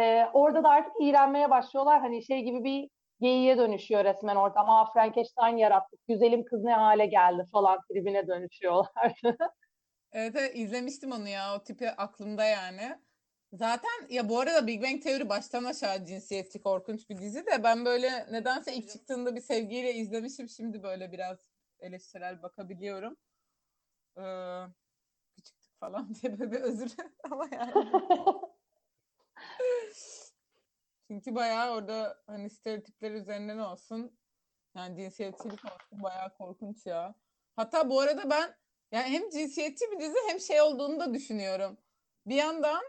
Ee, 0.00 0.24
orada 0.32 0.64
da 0.64 0.68
artık 0.68 0.92
iğrenmeye 1.00 1.50
başlıyorlar. 1.50 2.00
Hani 2.00 2.24
şey 2.26 2.42
gibi 2.42 2.64
bir 2.64 2.90
geyiğe 3.20 3.58
dönüşüyor 3.58 4.04
resmen 4.04 4.36
ortam. 4.36 4.70
Aa 4.70 4.92
Frankenstein 4.92 5.56
yarattık. 5.56 6.00
Güzelim 6.08 6.44
kız 6.44 6.62
ne 6.64 6.74
hale 6.74 7.06
geldi 7.06 7.48
falan 7.52 7.78
tribine 7.90 8.26
dönüşüyorlar. 8.26 9.20
Evet, 10.12 10.36
evet 10.36 10.56
izlemiştim 10.56 11.12
onu 11.12 11.28
ya. 11.28 11.56
O 11.56 11.62
tipi 11.62 11.90
aklımda 11.90 12.44
yani. 12.44 12.98
Zaten 13.52 13.90
ya 14.08 14.28
bu 14.28 14.40
arada 14.40 14.66
Big 14.66 14.82
Bang 14.82 15.02
Theory 15.02 15.28
baştan 15.28 15.64
aşağı 15.64 16.04
cinsiyetçi 16.04 16.60
korkunç 16.60 17.10
bir 17.10 17.18
dizi 17.18 17.46
de 17.46 17.64
ben 17.64 17.84
böyle 17.84 18.32
nedense 18.32 18.74
ilk 18.74 18.90
çıktığında 18.90 19.36
bir 19.36 19.40
sevgiyle 19.40 19.94
izlemişim. 19.94 20.48
Şimdi 20.48 20.82
böyle 20.82 21.12
biraz 21.12 21.38
eleştirel 21.80 22.42
bakabiliyorum. 22.42 23.16
Ee, 24.18 24.22
falan 25.82 26.14
diye 26.14 26.38
böyle 26.38 26.52
bir 26.52 26.60
özür 26.60 26.92
ama 27.30 27.48
yani. 27.52 27.72
Çünkü 31.08 31.34
bayağı 31.34 31.74
orada 31.74 32.22
hani 32.26 32.50
stereotipler 32.50 33.10
üzerinden 33.10 33.58
olsun 33.58 34.18
yani 34.74 34.96
cinsiyetçilik 34.96 35.64
olsun 35.64 36.02
bayağı 36.02 36.34
korkunç 36.34 36.86
ya. 36.86 37.14
Hatta 37.56 37.90
bu 37.90 38.00
arada 38.00 38.30
ben 38.30 38.56
yani 38.92 39.08
hem 39.08 39.30
cinsiyetçi 39.30 39.84
bir 39.90 40.00
dizi 40.00 40.16
hem 40.28 40.40
şey 40.40 40.60
olduğunu 40.60 41.00
da 41.00 41.14
düşünüyorum. 41.14 41.78
Bir 42.26 42.34
yandan 42.34 42.82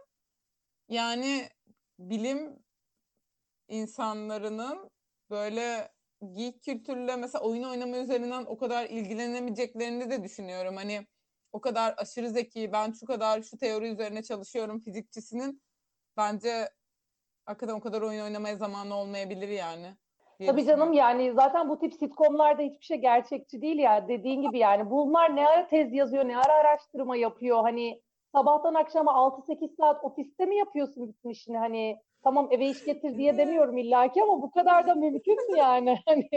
yani 0.89 1.49
bilim 1.99 2.63
insanlarının 3.67 4.89
böyle 5.29 5.93
geek 6.33 6.63
kültürle 6.63 7.15
mesela 7.15 7.43
oyun 7.43 7.63
oynama 7.63 7.97
üzerinden 7.97 8.45
o 8.45 8.57
kadar 8.57 8.85
ilgilenemeyeceklerini 8.85 10.09
de 10.09 10.23
düşünüyorum. 10.23 10.75
Hani 10.75 11.07
o 11.53 11.61
kadar 11.61 11.93
aşırı 11.97 12.29
zeki, 12.29 12.71
ben 12.71 12.91
şu 12.91 13.05
kadar 13.05 13.41
şu 13.41 13.57
teori 13.57 13.87
üzerine 13.91 14.23
çalışıyorum 14.23 14.79
fizikçisinin 14.79 15.61
bence 16.17 16.69
hakikaten 17.45 17.73
o 17.73 17.79
kadar 17.79 18.01
oyun 18.01 18.23
oynamaya 18.23 18.55
zamanı 18.55 18.95
olmayabilir 18.95 19.47
yani. 19.47 19.87
Tabii 20.45 20.65
canım 20.65 20.93
yani 20.93 21.33
zaten 21.35 21.69
bu 21.69 21.79
tip 21.79 21.93
sitcomlarda 21.93 22.61
hiçbir 22.61 22.85
şey 22.85 22.97
gerçekçi 22.97 23.61
değil 23.61 23.77
ya. 23.79 24.07
Dediğin 24.07 24.41
gibi 24.41 24.57
yani 24.59 24.89
bunlar 24.89 25.35
ne 25.35 25.47
ara 25.47 25.67
tez 25.67 25.93
yazıyor, 25.93 26.27
ne 26.27 26.37
ara 26.37 26.53
araştırma 26.53 27.15
yapıyor. 27.15 27.61
Hani 27.63 28.01
sabahtan 28.35 28.73
akşama 28.73 29.11
6-8 29.11 29.75
saat 29.75 30.03
ofiste 30.03 30.45
mi 30.45 30.55
yapıyorsun 30.57 31.07
bütün 31.07 31.29
işini? 31.29 31.57
Hani 31.57 31.97
tamam 32.23 32.47
eve 32.51 32.69
iş 32.69 32.85
getir 32.85 33.17
diye 33.17 33.37
demiyorum 33.37 33.77
illaki 33.77 34.23
ama 34.23 34.41
bu 34.41 34.51
kadar 34.51 34.87
da 34.87 34.95
mümkün 34.95 35.51
mü 35.51 35.57
yani? 35.57 35.97
Hani 36.05 36.29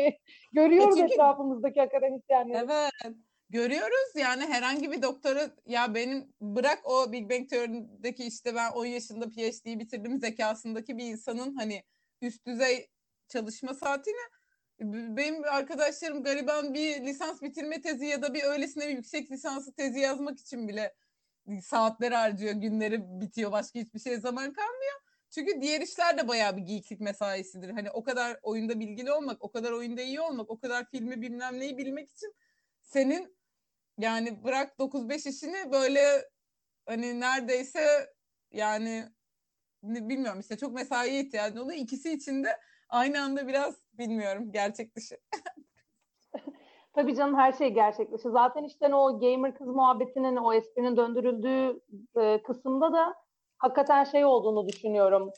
görüyoruz 0.52 0.98
E 0.98 1.00
çünkü- 1.00 1.12
etrafımızdaki 1.14 1.82
akademisyenleri. 1.82 2.64
Evet. 2.64 3.16
Görüyoruz 3.50 4.12
yani 4.14 4.46
herhangi 4.46 4.90
bir 4.92 5.02
doktoru 5.02 5.40
ya 5.66 5.94
benim 5.94 6.32
bırak 6.40 6.80
o 6.84 7.12
Big 7.12 7.30
Bang 7.30 7.48
Teori'deki 7.48 8.24
işte 8.24 8.54
ben 8.54 8.72
10 8.72 8.86
yaşında 8.86 9.30
PhD'yi 9.30 9.78
bitirdim 9.80 10.18
zekasındaki 10.20 10.98
bir 10.98 11.04
insanın 11.04 11.56
hani 11.56 11.84
üst 12.22 12.46
düzey 12.46 12.90
çalışma 13.28 13.74
saatine 13.74 14.16
b- 14.80 15.16
benim 15.16 15.44
arkadaşlarım 15.44 16.22
gariban 16.22 16.74
bir 16.74 17.00
lisans 17.06 17.42
bitirme 17.42 17.80
tezi 17.80 18.06
ya 18.06 18.22
da 18.22 18.34
bir 18.34 18.42
öylesine 18.44 18.88
bir 18.88 18.96
yüksek 18.96 19.30
lisansı 19.30 19.72
tezi 19.74 20.00
yazmak 20.00 20.40
için 20.40 20.68
bile 20.68 20.94
saatler 21.62 22.12
harcıyor, 22.12 22.52
günleri 22.54 23.20
bitiyor, 23.20 23.52
başka 23.52 23.78
hiçbir 23.78 24.00
şeye 24.00 24.20
zaman 24.20 24.52
kalmıyor. 24.52 25.00
Çünkü 25.30 25.60
diğer 25.60 25.80
işler 25.80 26.18
de 26.18 26.28
bayağı 26.28 26.56
bir 26.56 26.62
geeklik 26.62 27.00
mesaisidir. 27.00 27.70
Hani 27.70 27.90
o 27.90 28.04
kadar 28.04 28.38
oyunda 28.42 28.80
bilgili 28.80 29.12
olmak, 29.12 29.44
o 29.44 29.50
kadar 29.52 29.72
oyunda 29.72 30.02
iyi 30.02 30.20
olmak, 30.20 30.50
o 30.50 30.58
kadar 30.58 30.90
filmi 30.90 31.22
bilmem 31.22 31.60
neyi 31.60 31.78
bilmek 31.78 32.10
için 32.10 32.34
senin 32.82 33.35
yani 33.98 34.44
bırak 34.44 34.78
9-5 34.78 35.28
işini 35.28 35.72
böyle 35.72 36.00
hani 36.86 37.20
neredeyse 37.20 37.80
yani 38.52 39.04
bilmiyorum 39.82 40.40
işte 40.40 40.56
çok 40.56 40.72
mesaiye 40.72 41.20
ihtiyacın 41.20 41.60
oluyor. 41.60 41.78
İkisi 41.78 42.12
için 42.12 42.44
de 42.44 42.48
aynı 42.88 43.22
anda 43.22 43.48
biraz 43.48 43.74
bilmiyorum 43.92 44.52
gerçek 44.52 44.96
dışı. 44.96 45.16
Tabii 46.94 47.14
canım 47.16 47.36
her 47.36 47.52
şey 47.52 47.70
gerçekleşiyor. 47.70 48.34
Zaten 48.34 48.64
işte 48.64 48.94
o 48.94 49.20
gamer 49.20 49.54
kız 49.54 49.66
muhabbetinin 49.66 50.36
o 50.36 50.52
esprinin 50.52 50.96
döndürüldüğü 50.96 51.80
e, 52.20 52.42
kısımda 52.42 52.92
da 52.92 53.14
hakikaten 53.58 54.04
şey 54.04 54.24
olduğunu 54.24 54.68
düşünüyorum. 54.68 55.30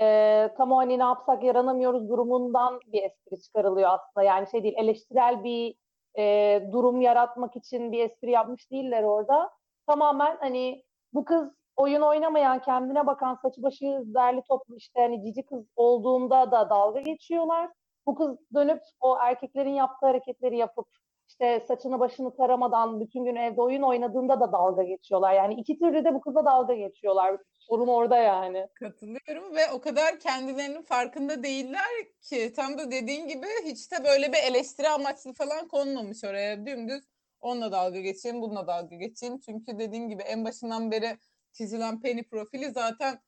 E, 0.00 0.48
tam 0.56 0.72
o 0.72 0.76
hani 0.76 0.98
ne 0.98 1.02
yapsak 1.02 1.44
yaranamıyoruz 1.44 2.08
durumundan 2.08 2.80
bir 2.86 3.02
espri 3.02 3.42
çıkarılıyor 3.42 3.90
aslında. 3.90 4.24
Yani 4.26 4.50
şey 4.50 4.62
değil 4.62 4.74
eleştirel 4.76 5.44
bir 5.44 5.74
e, 6.18 6.62
durum 6.72 7.00
yaratmak 7.00 7.56
için 7.56 7.92
bir 7.92 8.04
espri 8.04 8.30
yapmış 8.30 8.70
değiller 8.70 9.02
orada. 9.02 9.50
Tamamen 9.86 10.36
hani 10.40 10.84
bu 11.12 11.24
kız 11.24 11.48
oyun 11.76 12.00
oynamayan, 12.00 12.62
kendine 12.62 13.06
bakan, 13.06 13.34
saçı 13.42 13.62
başı 13.62 14.02
derli 14.06 14.42
toplu 14.48 14.76
işte 14.76 15.00
hani 15.00 15.24
cici 15.24 15.46
kız 15.46 15.64
olduğunda 15.76 16.50
da 16.50 16.70
dalga 16.70 17.00
geçiyorlar. 17.00 17.70
Bu 18.06 18.14
kız 18.14 18.36
dönüp 18.54 18.82
o 19.00 19.18
erkeklerin 19.18 19.74
yaptığı 19.74 20.06
hareketleri 20.06 20.58
yapıp 20.58 20.88
işte 21.28 21.64
saçını 21.68 22.00
başını 22.00 22.36
taramadan 22.36 23.00
bütün 23.00 23.24
gün 23.24 23.36
evde 23.36 23.60
oyun 23.62 23.82
oynadığında 23.82 24.40
da 24.40 24.52
dalga 24.52 24.82
geçiyorlar. 24.82 25.34
Yani 25.34 25.54
iki 25.54 25.78
türlü 25.78 26.04
de 26.04 26.14
bu 26.14 26.20
kıza 26.20 26.44
dalga 26.44 26.74
geçiyorlar. 26.74 27.36
Sorun 27.58 27.88
orada 27.88 28.16
yani. 28.16 28.66
Katılıyorum 28.74 29.56
ve 29.56 29.70
o 29.72 29.80
kadar 29.80 30.20
kendilerinin 30.20 30.82
farkında 30.82 31.42
değiller 31.42 31.82
ki 32.22 32.52
tam 32.56 32.78
da 32.78 32.90
dediğin 32.90 33.28
gibi 33.28 33.46
hiç 33.64 33.92
de 33.92 34.04
böyle 34.04 34.32
bir 34.32 34.38
eleştiri 34.50 34.88
amaçlı 34.88 35.32
falan 35.32 35.68
konmamış 35.68 36.24
oraya. 36.24 36.66
Dümdüz 36.66 37.04
onunla 37.40 37.72
dalga 37.72 38.00
geçeyim, 38.00 38.42
bununla 38.42 38.66
dalga 38.66 38.96
geçeyim. 38.96 39.38
Çünkü 39.38 39.78
dediğin 39.78 40.08
gibi 40.08 40.22
en 40.22 40.44
başından 40.44 40.90
beri 40.90 41.18
çizilen 41.52 42.00
Penny 42.00 42.22
profili 42.22 42.70
zaten 42.70 43.20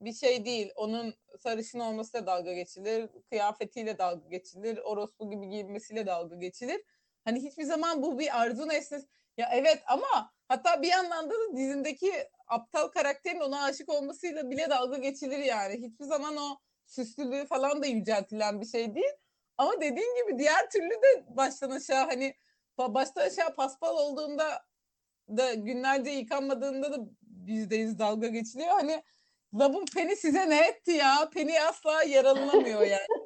bir 0.00 0.12
şey 0.12 0.44
değil. 0.44 0.72
Onun 0.76 1.14
sarışın 1.38 1.80
olmasıyla 1.80 2.26
dalga 2.26 2.52
geçilir, 2.52 3.08
kıyafetiyle 3.30 3.98
dalga 3.98 4.28
geçilir, 4.28 4.78
orospu 4.84 5.30
gibi 5.30 5.48
giyinmesiyle 5.48 6.06
dalga 6.06 6.36
geçilir. 6.36 6.82
Hani 7.26 7.42
hiçbir 7.42 7.64
zaman 7.64 8.02
bu 8.02 8.18
bir 8.18 8.40
arzu 8.40 8.68
nesnesi. 8.68 9.06
Ya 9.36 9.50
evet 9.52 9.82
ama 9.86 10.32
hatta 10.48 10.82
bir 10.82 10.88
yandan 10.88 11.30
da 11.30 11.34
dizindeki 11.56 12.12
aptal 12.46 12.88
karakterin 12.88 13.40
ona 13.40 13.64
aşık 13.64 13.88
olmasıyla 13.88 14.50
bile 14.50 14.70
dalga 14.70 14.96
geçilir 14.96 15.38
yani. 15.38 15.74
Hiçbir 15.74 16.04
zaman 16.04 16.36
o 16.36 16.58
süslülüğü 16.86 17.46
falan 17.46 17.82
da 17.82 17.86
yüceltilen 17.86 18.60
bir 18.60 18.66
şey 18.66 18.94
değil. 18.94 19.12
Ama 19.58 19.80
dediğin 19.80 20.22
gibi 20.22 20.38
diğer 20.38 20.70
türlü 20.70 20.90
de 20.90 21.36
baştan 21.36 21.70
aşağı 21.70 22.06
hani 22.06 22.34
ba- 22.78 22.94
baştan 22.94 23.22
aşağı 23.26 23.54
paspal 23.54 23.96
olduğunda 23.96 24.64
da 25.28 25.54
günlerce 25.54 26.10
yıkanmadığında 26.10 26.92
da 26.92 26.98
yüzde 27.46 27.76
yüz 27.76 27.98
dalga 27.98 28.26
geçiliyor. 28.26 28.70
Hani 28.70 29.02
Labın 29.54 29.84
Penny 29.94 30.16
size 30.16 30.50
ne 30.50 30.66
etti 30.66 30.90
ya? 30.90 31.30
Penny 31.34 31.60
asla 31.60 32.02
yaralanamıyor 32.02 32.82
yani. 32.82 33.06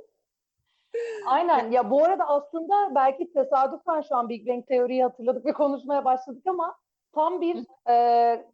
Aynen. 1.27 1.71
Ya 1.71 1.91
bu 1.91 2.05
arada 2.05 2.29
aslında 2.29 2.95
belki 2.95 3.33
tesadüfen 3.33 4.01
şu 4.01 4.17
an 4.17 4.29
Big 4.29 4.49
Bang 4.49 4.67
Teori'yi 4.67 5.03
hatırladık 5.03 5.47
ve 5.47 5.53
konuşmaya 5.53 6.05
başladık 6.05 6.43
ama 6.47 6.77
tam 7.15 7.41
bir 7.41 7.67
e, 7.91 8.47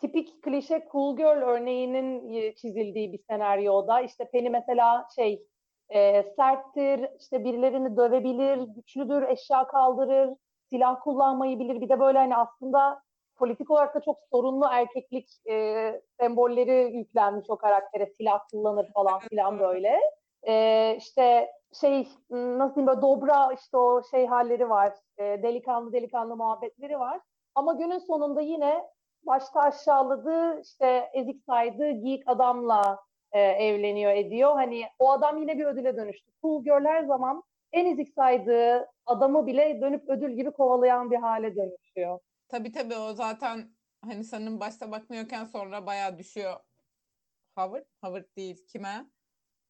tipik 0.00 0.42
klişe 0.42 0.88
cool 0.92 1.16
girl 1.16 1.42
örneğinin 1.42 2.32
e, 2.34 2.54
çizildiği 2.54 3.12
bir 3.12 3.20
senaryoda. 3.30 4.00
İşte 4.00 4.30
Penny 4.30 4.48
mesela 4.48 5.06
şey 5.16 5.46
e, 5.88 6.22
serttir, 6.36 7.08
işte 7.20 7.44
birilerini 7.44 7.96
dövebilir, 7.96 8.56
güçlüdür, 8.56 9.22
eşya 9.22 9.66
kaldırır, 9.66 10.30
silah 10.70 11.00
kullanmayı 11.00 11.58
bilir. 11.58 11.80
Bir 11.80 11.88
de 11.88 12.00
böyle 12.00 12.18
hani 12.18 12.36
aslında 12.36 13.02
politik 13.36 13.70
olarak 13.70 13.94
da 13.94 14.00
çok 14.00 14.18
sorunlu 14.30 14.66
erkeklik 14.70 15.28
e, 15.50 16.00
sembolleri 16.20 16.96
yüklenmiş 16.96 17.50
o 17.50 17.56
karaktere. 17.56 18.12
Silah 18.16 18.40
kullanır 18.50 18.90
falan 18.94 19.18
filan 19.18 19.58
böyle. 19.60 20.00
E, 20.48 20.96
işte 20.98 21.50
şey 21.80 22.08
nasıl 22.30 22.74
diyeyim 22.74 22.86
böyle 22.86 23.02
dobra 23.02 23.52
işte 23.52 23.76
o 23.76 24.02
şey 24.10 24.26
halleri 24.26 24.70
var. 24.70 24.92
E, 25.18 25.22
delikanlı 25.22 25.92
delikanlı 25.92 26.36
muhabbetleri 26.36 26.98
var. 26.98 27.20
Ama 27.54 27.72
günün 27.72 27.98
sonunda 27.98 28.40
yine 28.40 28.84
başta 29.22 29.60
aşağıladığı 29.60 30.60
işte 30.60 31.10
ezik 31.14 31.44
saydığı 31.44 31.90
geek 31.90 32.22
adamla 32.26 32.98
e, 33.32 33.40
evleniyor 33.40 34.12
ediyor. 34.12 34.52
Hani 34.54 34.84
o 34.98 35.10
adam 35.10 35.40
yine 35.40 35.58
bir 35.58 35.64
ödüle 35.64 35.96
dönüştü. 35.96 36.32
Cool 36.42 36.64
girl 36.64 36.84
her 36.84 37.04
zaman 37.04 37.42
en 37.72 37.86
ezik 37.86 38.14
saydığı 38.14 38.88
adamı 39.06 39.46
bile 39.46 39.80
dönüp 39.80 40.08
ödül 40.08 40.30
gibi 40.32 40.50
kovalayan 40.50 41.10
bir 41.10 41.16
hale 41.16 41.56
dönüşüyor. 41.56 42.18
Tabii 42.48 42.72
tabii 42.72 42.96
o 42.96 43.12
zaten 43.12 43.70
hani 44.04 44.24
sanırım 44.24 44.60
başta 44.60 44.90
bakmıyorken 44.90 45.44
sonra 45.44 45.86
bayağı 45.86 46.18
düşüyor. 46.18 46.60
Howard? 47.56 47.84
Howard 48.04 48.36
değil. 48.36 48.66
Kime? 48.66 49.06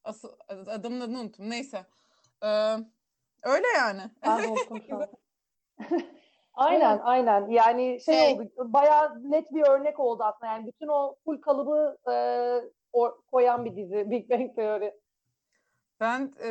Asıl 0.04 0.32
adamın 0.48 1.00
adını 1.00 1.20
unuttum. 1.20 1.50
Neyse. 1.50 1.86
Ee, 2.42 2.46
öyle 3.42 3.66
yani. 3.76 4.02
Aynen 6.54 6.98
aynen 6.98 7.48
yani 7.50 8.00
şey, 8.00 8.14
Şey- 8.14 8.34
oldu 8.34 8.48
bayağı 8.58 9.30
net 9.30 9.52
bir 9.52 9.68
örnek 9.68 10.00
oldu 10.00 10.22
aslında 10.22 10.52
yani 10.52 10.66
bütün 10.66 10.88
o 10.88 11.16
full 11.24 11.40
kalıbı 11.40 11.98
e, 12.10 12.14
o- 12.92 13.18
koyan 13.30 13.64
bir 13.64 13.76
dizi 13.76 14.10
Big 14.10 14.30
Bang 14.30 14.54
Theory. 14.56 14.90
Ben 16.00 16.32
e, 16.44 16.50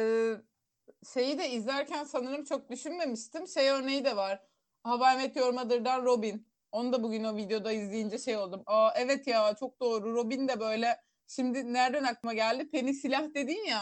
şeyi 1.14 1.40
de 1.40 1.50
izlerken 1.50 2.04
sanırım 2.04 2.44
çok 2.44 2.70
düşünmemiştim. 2.70 3.48
Şey 3.48 3.70
örneği 3.70 4.06
de 4.06 4.16
var. 4.16 4.42
How 4.86 5.14
I 5.14 5.18
Met 5.18 5.36
Your 5.36 5.54
Mother'dan 5.54 6.06
Robin. 6.06 6.48
Onu 6.72 6.94
da 6.94 7.04
bugün 7.04 7.24
o 7.24 7.36
videoda 7.36 7.72
izleyince 7.72 8.18
şey 8.18 8.38
oldum. 8.38 8.64
Aa 8.66 8.92
evet 8.96 9.28
ya 9.28 9.56
çok 9.60 9.80
doğru. 9.80 10.16
Robin 10.16 10.48
de 10.48 10.60
böyle 10.60 10.88
şimdi 11.28 11.74
nereden 11.74 12.04
aklıma 12.04 12.34
geldi? 12.34 12.70
Penny 12.72 12.94
silah 12.94 13.34
dedin 13.34 13.66
ya. 13.70 13.82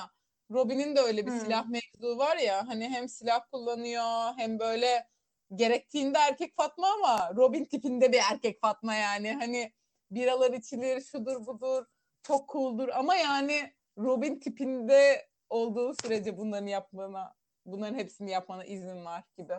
Robin'in 0.51 0.95
de 0.95 0.99
öyle 0.99 1.25
bir 1.25 1.31
Hmm. 1.31 1.39
silah 1.39 1.65
mevzu 1.69 2.17
var 2.17 2.37
ya. 2.37 2.67
Hani 2.67 2.89
hem 2.89 3.09
silah 3.09 3.41
kullanıyor 3.51 4.33
hem 4.37 4.59
böyle 4.59 5.07
gerektiğinde 5.55 6.17
erkek 6.17 6.55
Fatma 6.55 6.87
ama 6.93 7.31
Robin 7.35 7.65
tipinde 7.65 8.11
bir 8.11 8.19
erkek 8.31 8.61
Fatma 8.61 8.95
yani. 8.95 9.33
Hani 9.33 9.73
biralar 10.11 10.53
içilir, 10.53 11.01
şudur 11.01 11.45
budur. 11.47 11.85
çok 12.23 12.49
cool'dur 12.49 12.89
ama 12.89 13.15
yani 13.15 13.73
Robin 13.97 14.39
tipinde 14.39 15.27
olduğu 15.49 15.93
sürece 16.03 16.37
bunların 16.37 16.67
yapmana, 16.67 17.35
bunların 17.65 17.95
hepsini 17.95 18.31
yapmana 18.31 18.63
izin 18.65 19.05
var 19.05 19.23
gibi. 19.37 19.53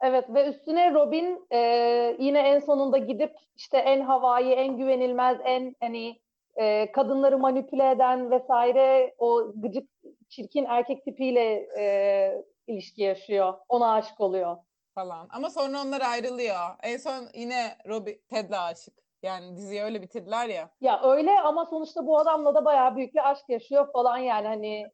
Evet 0.00 0.24
ve 0.28 0.48
üstüne 0.48 0.94
Robin 0.94 1.46
e, 1.52 1.58
yine 2.18 2.38
en 2.38 2.58
sonunda 2.58 2.98
gidip 2.98 3.36
işte 3.56 3.78
en 3.78 4.00
havai, 4.00 4.52
en 4.52 4.76
güvenilmez, 4.76 5.38
en 5.44 5.74
hani 5.80 6.20
e, 6.56 6.92
kadınları 6.92 7.38
manipüle 7.38 7.90
eden 7.90 8.30
vesaire 8.30 9.14
o 9.18 9.52
gıcık, 9.54 9.90
çirkin 10.28 10.64
erkek 10.64 11.04
tipiyle 11.04 11.68
e, 11.78 12.44
ilişki 12.66 13.02
yaşıyor. 13.02 13.54
Ona 13.68 13.92
aşık 13.92 14.20
oluyor. 14.20 14.56
falan. 14.94 15.28
Ama 15.30 15.50
sonra 15.50 15.82
onlar 15.82 16.00
ayrılıyor. 16.00 16.58
En 16.82 16.96
son 16.96 17.28
yine 17.34 17.76
Robin 17.88 18.20
Ted'le 18.30 18.58
aşık. 18.58 18.94
Yani 19.22 19.56
diziyi 19.56 19.82
öyle 19.82 20.02
bitirdiler 20.02 20.48
ya. 20.48 20.70
Ya 20.80 21.00
öyle 21.02 21.40
ama 21.40 21.66
sonuçta 21.66 22.06
bu 22.06 22.18
adamla 22.18 22.54
da 22.54 22.64
bayağı 22.64 22.96
büyük 22.96 23.14
bir 23.14 23.30
aşk 23.30 23.48
yaşıyor 23.48 23.92
falan 23.92 24.18
yani 24.18 24.46
hani 24.46 24.90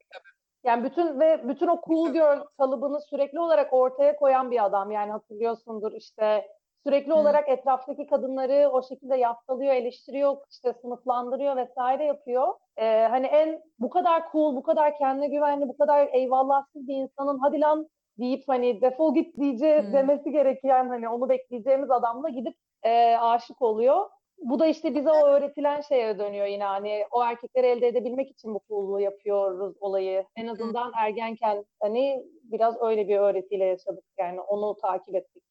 yani 0.63 0.83
bütün 0.83 1.19
ve 1.19 1.47
bütün 1.47 1.67
o 1.67 1.81
cool 1.87 2.13
girl 2.13 2.43
kalıbını 2.57 3.01
sürekli 3.01 3.39
olarak 3.39 3.73
ortaya 3.73 4.15
koyan 4.15 4.51
bir 4.51 4.65
adam 4.65 4.91
yani 4.91 5.11
hatırlıyorsundur 5.11 5.91
işte 5.91 6.47
sürekli 6.85 7.11
Hı. 7.11 7.15
olarak 7.15 7.49
etraftaki 7.49 8.05
kadınları 8.05 8.69
o 8.69 8.83
şekilde 8.83 9.15
yaftalıyor, 9.15 9.73
eleştiriyor, 9.73 10.37
işte 10.49 10.73
sınıflandırıyor 10.81 11.55
vesaire 11.55 12.05
yapıyor. 12.05 12.53
Ee, 12.77 13.07
hani 13.09 13.27
en 13.27 13.61
bu 13.79 13.89
kadar 13.89 14.31
cool, 14.31 14.55
bu 14.55 14.63
kadar 14.63 14.97
kendine 14.97 15.27
güvenli, 15.27 15.67
bu 15.67 15.77
kadar 15.77 16.09
eyvallahsız 16.13 16.87
bir 16.87 16.95
insanın 16.95 17.39
hadi 17.39 17.61
lan 17.61 17.87
deyip 18.19 18.43
hani 18.47 18.81
defol 18.81 19.15
git 19.15 19.37
diyece 19.37 19.77
Hı. 19.77 19.93
demesi 19.93 20.31
gereken 20.31 20.89
hani 20.89 21.09
onu 21.09 21.29
bekleyeceğimiz 21.29 21.91
adamla 21.91 22.29
gidip 22.29 22.55
e, 22.83 23.17
aşık 23.17 23.61
oluyor. 23.61 24.09
Bu 24.43 24.59
da 24.59 24.67
işte 24.67 24.95
bize 24.95 25.11
o 25.11 25.25
öğretilen 25.27 25.81
şeye 25.81 26.19
dönüyor 26.19 26.45
yine 26.45 26.63
hani 26.63 27.05
o 27.11 27.23
erkekleri 27.23 27.67
elde 27.67 27.87
edebilmek 27.87 28.31
için 28.31 28.53
bu 28.53 28.61
coolluğu 28.67 28.99
yapıyoruz 28.99 29.75
olayı. 29.79 30.25
En 30.35 30.47
azından 30.47 30.91
ergenken 31.01 31.65
hani 31.79 32.25
biraz 32.43 32.81
öyle 32.81 33.07
bir 33.07 33.17
öğretiyle 33.17 33.65
yaşadık 33.65 34.03
yani 34.19 34.41
onu 34.41 34.75
takip 34.81 35.15
ettik. 35.15 35.43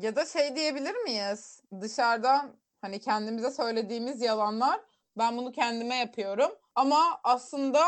Ya 0.00 0.16
da 0.16 0.24
şey 0.24 0.56
diyebilir 0.56 0.94
miyiz? 0.94 1.62
Dışarıdan 1.80 2.56
hani 2.80 3.00
kendimize 3.00 3.50
söylediğimiz 3.50 4.22
yalanlar 4.22 4.80
ben 5.18 5.36
bunu 5.36 5.52
kendime 5.52 5.94
yapıyorum. 5.96 6.50
Ama 6.74 7.20
aslında 7.24 7.80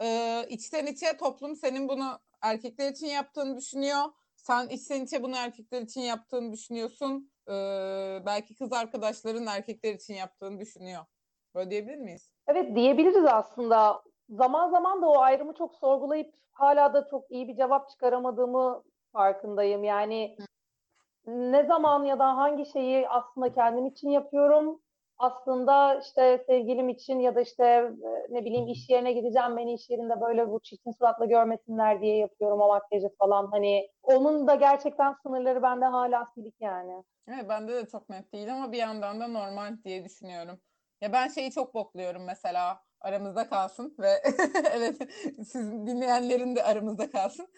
e, 0.00 0.40
içten 0.48 0.86
içe 0.86 1.16
toplum 1.16 1.56
senin 1.56 1.88
bunu 1.88 2.18
erkekler 2.42 2.90
için 2.90 3.06
yaptığını 3.06 3.56
düşünüyor. 3.56 4.02
Sen 4.36 4.68
içten 4.68 5.04
içe 5.04 5.22
bunu 5.22 5.36
erkekler 5.36 5.82
için 5.82 6.00
yaptığını 6.00 6.52
düşünüyorsun. 6.52 7.30
E, 7.48 7.52
belki 8.26 8.54
kız 8.54 8.72
arkadaşların 8.72 9.46
erkekler 9.46 9.94
için 9.94 10.14
yaptığını 10.14 10.60
düşünüyor. 10.60 11.04
Böyle 11.54 11.70
diyebilir 11.70 11.98
miyiz? 11.98 12.30
Evet 12.46 12.76
diyebiliriz 12.76 13.24
aslında. 13.24 14.02
Zaman 14.28 14.70
zaman 14.70 15.02
da 15.02 15.06
o 15.06 15.18
ayrımı 15.18 15.54
çok 15.54 15.74
sorgulayıp 15.74 16.34
hala 16.52 16.94
da 16.94 17.06
çok 17.10 17.30
iyi 17.30 17.48
bir 17.48 17.56
cevap 17.56 17.90
çıkaramadığımı 17.90 18.82
farkındayım. 19.12 19.84
Yani 19.84 20.36
ne 21.26 21.66
zaman 21.66 22.04
ya 22.04 22.18
da 22.18 22.36
hangi 22.36 22.66
şeyi 22.66 23.08
aslında 23.08 23.52
kendim 23.52 23.86
için 23.86 24.10
yapıyorum. 24.10 24.80
Aslında 25.18 26.00
işte 26.00 26.44
sevgilim 26.46 26.88
için 26.88 27.20
ya 27.20 27.34
da 27.34 27.40
işte 27.40 27.64
e, 27.64 28.34
ne 28.34 28.44
bileyim 28.44 28.68
iş 28.68 28.90
yerine 28.90 29.12
gideceğim 29.12 29.56
beni 29.56 29.74
iş 29.74 29.90
yerinde 29.90 30.20
böyle 30.20 30.50
bu 30.50 30.60
çirkin 30.60 30.92
suratla 30.92 31.24
görmesinler 31.24 32.00
diye 32.00 32.16
yapıyorum 32.16 32.60
o 32.60 32.68
makyajı 32.68 33.08
falan. 33.18 33.46
Hani 33.46 33.88
onun 34.02 34.46
da 34.46 34.54
gerçekten 34.54 35.14
sınırları 35.22 35.62
bende 35.62 35.84
hala 35.84 36.26
silik 36.34 36.54
yani. 36.60 37.04
Evet, 37.28 37.48
bende 37.48 37.74
de 37.74 37.86
çok 37.86 38.08
net 38.08 38.32
değil 38.32 38.54
ama 38.54 38.72
bir 38.72 38.78
yandan 38.78 39.20
da 39.20 39.28
normal 39.28 39.76
diye 39.84 40.04
düşünüyorum. 40.04 40.60
Ya 41.00 41.12
ben 41.12 41.28
şeyi 41.28 41.50
çok 41.50 41.74
bokluyorum 41.74 42.24
mesela 42.24 42.85
aramızda 43.00 43.48
kalsın 43.48 43.94
ve 43.98 44.22
evet 44.72 44.96
siz 45.46 45.72
dinleyenlerin 45.72 46.56
de 46.56 46.62
aramızda 46.62 47.10
kalsın. 47.10 47.48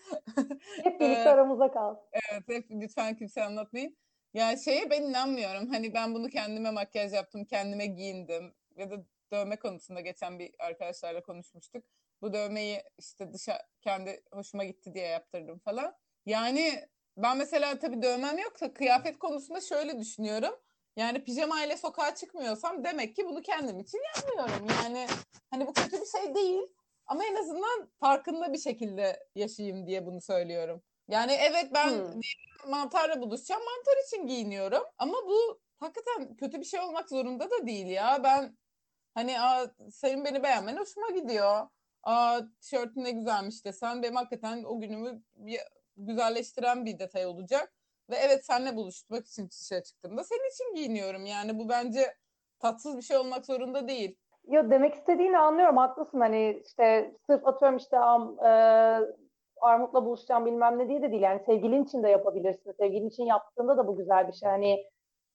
Hep 0.82 1.00
birlikte 1.00 1.30
aramızda 1.30 1.70
kalsın. 1.70 2.04
Evet, 2.12 2.42
hep 2.48 2.70
lütfen 2.70 3.16
kimse 3.16 3.44
anlatmayın. 3.44 3.96
Ya 4.34 4.56
şeye 4.56 4.90
ben 4.90 5.02
inanmıyorum. 5.02 5.68
Hani 5.68 5.94
ben 5.94 6.14
bunu 6.14 6.28
kendime 6.28 6.70
makyaj 6.70 7.12
yaptım, 7.12 7.44
kendime 7.44 7.86
giyindim. 7.86 8.54
Ya 8.76 8.90
da 8.90 8.96
dövme 9.32 9.56
konusunda 9.56 10.00
geçen 10.00 10.38
bir 10.38 10.54
arkadaşlarla 10.58 11.22
konuşmuştuk. 11.22 11.84
Bu 12.22 12.32
dövmeyi 12.32 12.82
işte 12.98 13.32
dışa 13.32 13.58
kendi 13.80 14.22
hoşuma 14.32 14.64
gitti 14.64 14.94
diye 14.94 15.06
yaptırdım 15.06 15.58
falan. 15.58 15.94
Yani 16.26 16.88
ben 17.16 17.36
mesela 17.36 17.78
tabii 17.78 18.02
dövmem 18.02 18.38
yoksa 18.38 18.72
kıyafet 18.72 19.18
konusunda 19.18 19.60
şöyle 19.60 19.98
düşünüyorum. 19.98 20.54
Yani 20.98 21.24
pijama 21.24 21.64
ile 21.64 21.76
sokağa 21.76 22.14
çıkmıyorsam 22.14 22.84
demek 22.84 23.16
ki 23.16 23.26
bunu 23.26 23.42
kendim 23.42 23.80
için 23.80 24.00
yapmıyorum. 24.16 24.66
Yani 24.84 25.06
hani 25.50 25.66
bu 25.66 25.72
kötü 25.72 26.00
bir 26.00 26.06
şey 26.06 26.34
değil. 26.34 26.62
Ama 27.06 27.24
en 27.24 27.34
azından 27.34 27.90
farkında 28.00 28.52
bir 28.52 28.58
şekilde 28.58 29.26
yaşayayım 29.34 29.86
diye 29.86 30.06
bunu 30.06 30.20
söylüyorum. 30.20 30.82
Yani 31.08 31.32
evet 31.32 31.70
ben 31.74 31.88
Hmm. 31.90 32.20
mantarla 32.70 33.20
buluşacağım. 33.20 33.62
Mantar 33.64 34.04
için 34.06 34.26
giyiniyorum. 34.26 34.82
Ama 34.98 35.16
bu 35.26 35.60
hakikaten 35.80 36.36
kötü 36.36 36.60
bir 36.60 36.64
şey 36.64 36.80
olmak 36.80 37.08
zorunda 37.08 37.50
da 37.50 37.66
değil 37.66 37.86
ya. 37.86 38.20
Ben 38.24 38.56
hani 39.14 39.40
aa, 39.40 39.66
senin 39.90 40.24
beni 40.24 40.42
beğenmen 40.42 40.76
hoşuma 40.76 41.10
gidiyor. 41.10 41.68
Aa 42.02 42.40
tişörtün 42.60 43.04
ne 43.04 43.10
güzelmiş 43.10 43.64
desen 43.64 44.02
benim 44.02 44.16
hakikaten 44.16 44.64
o 44.64 44.80
günümü 44.80 45.22
bir 45.34 45.60
güzelleştiren 45.96 46.84
bir 46.86 46.98
detay 46.98 47.26
olacak. 47.26 47.72
Ve 48.10 48.16
evet 48.16 48.44
seninle 48.44 48.76
buluşmak 48.76 49.26
için 49.26 49.48
dışarı 49.50 49.82
çıktığımda 49.82 50.24
senin 50.24 50.50
için 50.50 50.74
giyiniyorum. 50.74 51.26
Yani 51.26 51.58
bu 51.58 51.68
bence 51.68 52.00
tatsız 52.58 52.96
bir 52.96 53.02
şey 53.02 53.16
olmak 53.16 53.46
zorunda 53.46 53.88
değil. 53.88 54.16
Ya 54.48 54.70
demek 54.70 54.94
istediğini 54.94 55.38
anlıyorum, 55.38 55.76
haklısın. 55.76 56.20
Hani 56.20 56.62
işte 56.66 57.14
sırf 57.26 57.46
atıyorum 57.46 57.76
işte 57.76 57.98
am, 57.98 58.38
e, 58.44 58.48
armutla 59.60 60.04
buluşacağım 60.04 60.46
bilmem 60.46 60.78
ne 60.78 60.88
diye 60.88 61.02
de 61.02 61.10
değil. 61.10 61.22
Yani 61.22 61.40
sevgilin 61.46 61.84
için 61.84 62.02
de 62.02 62.08
yapabilirsin. 62.08 62.72
Sevgilin 62.72 63.08
için 63.08 63.24
yaptığında 63.24 63.76
da 63.76 63.86
bu 63.86 63.96
güzel 63.96 64.28
bir 64.28 64.32
şey. 64.32 64.48
Hani 64.48 64.84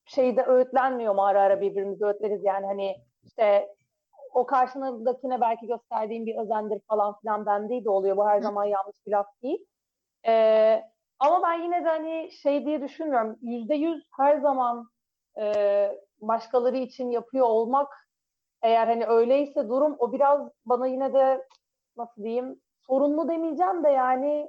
şeyde 0.06 0.44
öğütlenmiyor 0.44 1.16
mu 1.16 1.26
ara 1.26 1.42
ara 1.42 1.62
birbirimizi 1.62 2.06
öğütleriz 2.06 2.44
yani 2.44 2.66
hani 2.66 2.96
işte 3.24 3.76
o 4.34 4.46
karşındakine 4.46 5.42
belki 5.42 5.68
gösterdiğin 5.68 6.26
bir 6.26 6.38
özendir 6.38 6.82
falan 6.90 7.20
filan 7.20 7.46
dendiği 7.46 7.86
de 7.86 7.90
oluyor. 7.90 8.18
Bu 8.18 8.28
her 8.28 8.42
zaman 8.42 8.66
yanlış 8.66 8.98
bir 9.06 9.12
laf 9.12 9.28
değil. 9.44 9.66
Ee, 10.28 10.84
ama 11.24 11.44
ben 11.44 11.64
yine 11.64 11.86
de 11.86 11.90
hani 11.90 12.32
şey 12.32 12.66
diye 12.66 12.82
düşünmüyorum. 12.82 13.38
Yüzde 13.42 13.76
yüz 13.76 14.04
her 14.18 14.38
zaman 14.38 14.90
e, 15.40 15.88
başkaları 16.22 16.78
için 16.78 17.10
yapıyor 17.10 17.46
olmak 17.46 18.08
eğer 18.62 18.88
hani 18.88 19.06
öyleyse 19.06 19.70
durum 19.70 19.96
o 20.00 20.14
biraz 20.14 20.50
bana 20.66 20.88
yine 20.88 21.14
de 21.14 21.48
nasıl 21.98 22.24
diyeyim 22.24 22.62
sorunlu 22.88 23.30
demeyeceğim 23.30 23.84
de 23.84 23.90
yani 23.90 24.48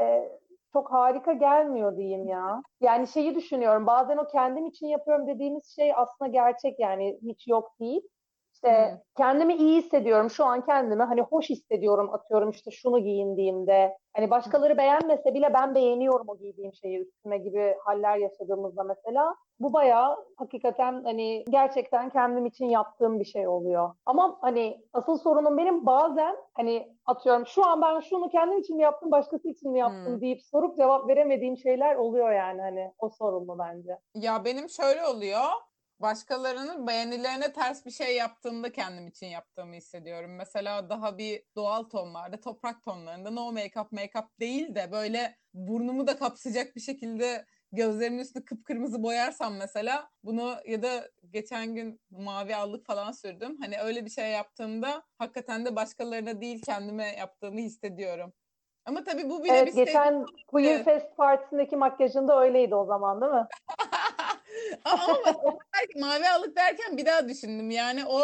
e, 0.00 0.28
çok 0.72 0.92
harika 0.92 1.32
gelmiyor 1.32 1.96
diyeyim 1.96 2.28
ya. 2.28 2.62
Yani 2.80 3.08
şeyi 3.08 3.34
düşünüyorum 3.34 3.86
bazen 3.86 4.16
o 4.16 4.26
kendim 4.28 4.66
için 4.66 4.86
yapıyorum 4.86 5.26
dediğimiz 5.26 5.74
şey 5.76 5.92
aslında 5.96 6.30
gerçek 6.30 6.78
yani 6.80 7.18
hiç 7.22 7.48
yok 7.48 7.80
değil. 7.80 8.02
İşte 8.58 9.02
kendimi 9.16 9.54
iyi 9.54 9.82
hissediyorum 9.82 10.30
şu 10.30 10.44
an 10.44 10.64
kendimi 10.64 11.02
hani 11.02 11.20
hoş 11.20 11.50
hissediyorum 11.50 12.10
atıyorum 12.12 12.50
işte 12.50 12.70
şunu 12.70 12.98
giyindiğimde. 12.98 13.98
Hani 14.16 14.30
başkaları 14.30 14.78
beğenmese 14.78 15.34
bile 15.34 15.54
ben 15.54 15.74
beğeniyorum 15.74 16.28
o 16.28 16.38
giydiğim 16.38 16.72
şeyi 16.74 16.98
üstüme 16.98 17.38
gibi 17.38 17.76
haller 17.84 18.16
yaşadığımızda 18.16 18.82
mesela. 18.82 19.34
Bu 19.60 19.72
bayağı 19.72 20.16
hakikaten 20.36 21.04
hani 21.04 21.44
gerçekten 21.50 22.10
kendim 22.10 22.46
için 22.46 22.66
yaptığım 22.66 23.20
bir 23.20 23.24
şey 23.24 23.48
oluyor. 23.48 23.94
Ama 24.06 24.38
hani 24.40 24.80
asıl 24.92 25.18
sorunum 25.18 25.58
benim 25.58 25.86
bazen 25.86 26.36
hani 26.54 26.96
atıyorum 27.06 27.46
şu 27.46 27.66
an 27.66 27.82
ben 27.82 28.00
şunu 28.00 28.28
kendim 28.28 28.58
için 28.58 28.76
mi 28.76 28.82
yaptım 28.82 29.10
başkası 29.10 29.48
için 29.48 29.70
mi 29.72 29.78
yaptım 29.78 30.12
Hmm. 30.14 30.20
deyip 30.20 30.42
sorup 30.42 30.76
cevap 30.76 31.08
veremediğim 31.08 31.56
şeyler 31.56 31.96
oluyor 31.96 32.32
yani 32.32 32.60
hani 32.60 32.92
o 32.98 33.08
sorunlu 33.08 33.58
bence. 33.58 33.98
Ya 34.14 34.44
benim 34.44 34.68
şöyle 34.68 35.06
oluyor. 35.06 35.42
Başkalarının 36.00 36.86
beğenilerine 36.86 37.52
ters 37.52 37.86
bir 37.86 37.90
şey 37.90 38.16
yaptığımda 38.16 38.72
kendim 38.72 39.06
için 39.06 39.26
yaptığımı 39.26 39.74
hissediyorum. 39.74 40.36
Mesela 40.36 40.90
daha 40.90 41.18
bir 41.18 41.42
doğal 41.56 41.82
tonlarda, 41.82 42.40
toprak 42.40 42.82
tonlarında 42.82 43.30
no 43.30 43.40
make-up 43.40 43.92
make-up 43.92 44.26
değil 44.40 44.74
de 44.74 44.92
böyle 44.92 45.36
burnumu 45.54 46.06
da 46.06 46.18
kapsayacak 46.18 46.76
bir 46.76 46.80
şekilde 46.80 47.44
gözlerimin 47.72 48.18
üstünü 48.18 48.44
kıpkırmızı 48.44 49.02
boyarsam 49.02 49.56
mesela 49.56 50.10
bunu 50.24 50.56
ya 50.66 50.82
da 50.82 51.08
geçen 51.30 51.74
gün 51.74 52.00
mavi 52.10 52.56
allık 52.56 52.86
falan 52.86 53.12
sürdüm. 53.12 53.56
Hani 53.60 53.78
öyle 53.78 54.04
bir 54.04 54.10
şey 54.10 54.30
yaptığımda 54.30 55.02
hakikaten 55.18 55.64
de 55.64 55.76
başkalarına 55.76 56.40
değil 56.40 56.62
kendime 56.62 57.16
yaptığımı 57.16 57.60
hissediyorum. 57.60 58.32
Ama 58.86 59.04
tabii 59.04 59.30
bu 59.30 59.44
bile 59.44 59.52
Evet 59.52 59.66
bir 59.66 59.72
geçen 59.72 60.24
Queer 60.46 60.74
Evet. 60.74 60.84
Fest 60.84 61.16
partisindeki 61.16 61.76
makyajında 61.76 62.40
öyleydi 62.40 62.74
o 62.74 62.84
zaman 62.84 63.20
değil 63.20 63.32
mi? 63.32 63.46
ama, 64.84 65.18
belki 65.74 65.98
mavi 66.00 66.28
alık 66.28 66.56
derken 66.56 66.96
bir 66.96 67.06
daha 67.06 67.28
düşündüm. 67.28 67.70
Yani 67.70 68.06
o 68.06 68.20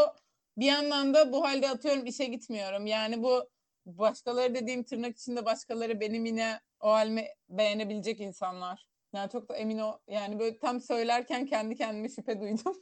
bir 0.56 0.66
yandan 0.66 1.14
da 1.14 1.32
bu 1.32 1.44
halde 1.44 1.68
atıyorum 1.68 2.06
işe 2.06 2.24
gitmiyorum. 2.24 2.86
Yani 2.86 3.22
bu 3.22 3.50
başkaları 3.86 4.54
dediğim 4.54 4.82
tırnak 4.82 5.16
içinde 5.16 5.44
başkaları 5.44 6.00
benim 6.00 6.24
yine 6.24 6.60
o 6.80 6.90
halimi 6.90 7.24
beğenebilecek 7.48 8.20
insanlar. 8.20 8.86
Yani 9.12 9.30
çok 9.30 9.48
da 9.48 9.56
emin 9.56 9.78
o 9.78 9.98
yani 10.08 10.38
böyle 10.38 10.58
tam 10.58 10.80
söylerken 10.80 11.46
kendi 11.46 11.76
kendime 11.76 12.08
şüphe 12.08 12.40
duydum. 12.40 12.76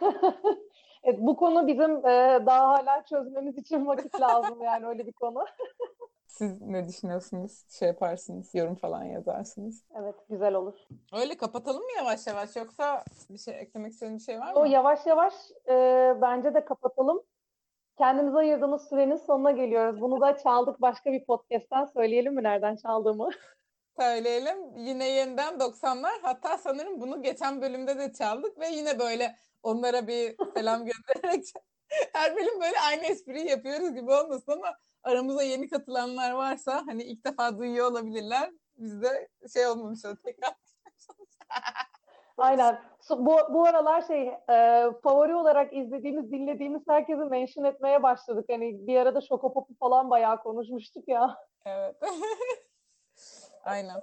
Evet, 1.04 1.18
bu 1.20 1.36
konu 1.36 1.66
bizim 1.66 2.06
e, 2.06 2.46
daha 2.46 2.68
hala 2.68 3.04
çözmemiz 3.04 3.58
için 3.58 3.86
vakit 3.86 4.20
lazım 4.20 4.62
yani 4.62 4.86
öyle 4.86 5.06
bir 5.06 5.12
konu. 5.12 5.44
Siz 6.34 6.60
ne 6.60 6.88
düşünüyorsunuz? 6.88 7.64
Şey 7.78 7.88
yaparsınız, 7.88 8.54
yorum 8.54 8.74
falan 8.74 9.04
yazarsınız. 9.04 9.84
Evet, 10.00 10.14
güzel 10.28 10.54
olur. 10.54 10.74
Öyle 11.12 11.36
kapatalım 11.36 11.82
mı 11.82 11.88
yavaş 11.96 12.26
yavaş 12.26 12.56
yoksa 12.56 13.04
bir 13.30 13.38
şey 13.38 13.60
eklemek 13.60 13.92
istediğin 13.92 14.18
bir 14.18 14.22
şey 14.22 14.40
var 14.40 14.52
O 14.54 14.60
mı? 14.60 14.68
yavaş 14.68 15.06
yavaş 15.06 15.34
e, 15.68 15.74
bence 16.22 16.54
de 16.54 16.64
kapatalım. 16.64 17.22
Kendimize 17.98 18.36
ayırdığımız 18.38 18.88
sürenin 18.88 19.16
sonuna 19.16 19.50
geliyoruz. 19.50 20.00
Bunu 20.00 20.20
da 20.20 20.36
çaldık 20.36 20.80
başka 20.80 21.12
bir 21.12 21.24
podcast'ten 21.24 21.84
söyleyelim 21.84 22.34
mi 22.34 22.42
nereden 22.42 22.76
çaldığımı? 22.76 23.30
Söyleyelim. 24.00 24.76
Yine 24.76 25.08
yeniden 25.08 25.54
90'lar. 25.60 26.20
Hatta 26.22 26.58
sanırım 26.58 27.00
bunu 27.00 27.22
geçen 27.22 27.62
bölümde 27.62 27.98
de 27.98 28.12
çaldık 28.12 28.58
ve 28.58 28.68
yine 28.68 28.98
böyle 28.98 29.36
onlara 29.62 30.06
bir 30.06 30.36
selam 30.54 30.84
göndererek 30.84 31.44
her 32.12 32.36
bölüm 32.36 32.60
böyle 32.60 32.76
aynı 32.88 33.02
espriyi 33.02 33.48
yapıyoruz 33.48 33.94
gibi 33.94 34.12
olmasın 34.12 34.52
ama 34.52 34.76
aramıza 35.04 35.42
yeni 35.42 35.68
katılanlar 35.68 36.30
varsa 36.32 36.82
hani 36.86 37.02
ilk 37.02 37.24
defa 37.26 37.58
duyuyor 37.58 37.90
olabilirler. 37.90 38.50
Bizde 38.76 39.28
şey 39.52 39.66
olmamış 39.66 40.04
o 40.04 40.16
tekrar. 40.16 40.54
Aynen. 42.36 42.80
So- 43.00 43.26
Bu, 43.26 43.54
bu 43.54 43.66
aralar 43.66 44.02
şey 44.02 44.28
e, 44.28 44.86
favori 45.02 45.34
olarak 45.34 45.72
izlediğimiz, 45.72 46.32
dinlediğimiz 46.32 46.82
herkesi 46.88 47.24
mention 47.24 47.64
etmeye 47.64 48.02
başladık. 48.02 48.44
Hani 48.50 48.86
bir 48.86 48.96
arada 48.96 49.20
Şokopop'u 49.20 49.74
falan 49.74 50.10
bayağı 50.10 50.42
konuşmuştuk 50.42 51.08
ya. 51.08 51.38
Evet. 51.66 51.96
Aynen. 53.64 54.00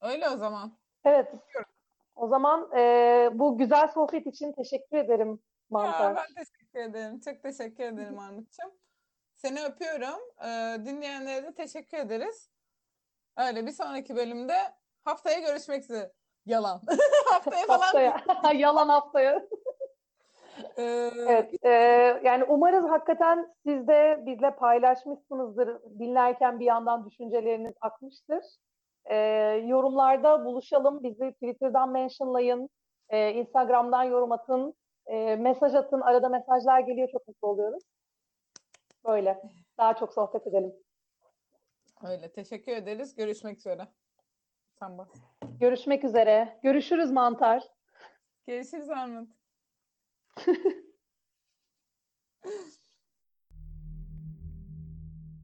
Öyle 0.00 0.28
o 0.28 0.36
zaman. 0.36 0.72
Evet. 1.04 1.32
O 2.16 2.28
zaman 2.28 2.70
e, 2.76 3.30
bu 3.32 3.58
güzel 3.58 3.88
sohbet 3.88 4.26
için 4.26 4.52
teşekkür 4.52 4.96
ederim 4.96 5.28
Ya, 5.28 5.36
Mantar. 5.70 6.16
ben 6.16 6.44
teşekkür 6.44 6.80
ederim. 6.90 7.20
Çok 7.20 7.42
teşekkür 7.42 7.84
ederim 7.84 8.18
Armut'cum. 8.28 8.70
Seni 9.36 9.64
öpüyorum. 9.64 10.20
Ee, 10.44 10.84
dinleyenlere 10.84 11.42
de 11.42 11.54
teşekkür 11.54 11.98
ederiz. 11.98 12.50
Öyle 13.36 13.66
bir 13.66 13.72
sonraki 13.72 14.16
bölümde 14.16 14.54
haftaya 15.04 15.38
görüşmek 15.38 15.82
üzere. 15.82 16.12
Yalan. 16.46 16.80
haftaya 17.32 17.66
falan. 17.66 17.80
Haftaya. 17.80 18.22
Yalan 18.54 18.88
haftaya. 18.88 19.42
Ee, 20.78 21.10
Evet, 21.16 21.64
e, 21.64 21.70
yani 22.24 22.44
umarız 22.44 22.84
hakikaten 22.84 23.54
siz 23.66 23.88
de 23.88 24.22
bizle 24.26 24.50
paylaşmışsınızdır. 24.50 25.80
Dinlerken 25.98 26.60
bir 26.60 26.64
yandan 26.64 27.06
düşünceleriniz 27.10 27.74
akmıştır. 27.80 28.44
E, 29.04 29.16
yorumlarda 29.66 30.44
buluşalım. 30.44 31.02
Bizi 31.02 31.32
Twitter'dan 31.32 31.90
mentionlayın. 31.90 32.68
E, 33.08 33.32
Instagram'dan 33.32 34.02
yorum 34.02 34.32
atın. 34.32 34.74
E, 35.06 35.36
mesaj 35.36 35.74
atın. 35.74 36.00
Arada 36.00 36.28
mesajlar 36.28 36.80
geliyor. 36.80 37.08
Çok 37.12 37.28
mutlu 37.28 37.48
oluyoruz. 37.48 37.82
Böyle. 39.06 39.42
Daha 39.78 39.96
çok 39.96 40.12
sohbet 40.12 40.46
edelim. 40.46 40.74
Öyle. 42.02 42.32
Teşekkür 42.32 42.72
ederiz. 42.72 43.14
Görüşmek 43.14 43.58
üzere. 43.58 43.88
Sen 44.78 44.98
bas. 44.98 45.08
Görüşmek 45.60 46.04
üzere. 46.04 46.60
Görüşürüz 46.62 47.10
mantar. 47.10 47.62
Görüşürüz 48.46 48.90
Armut. 48.90 49.28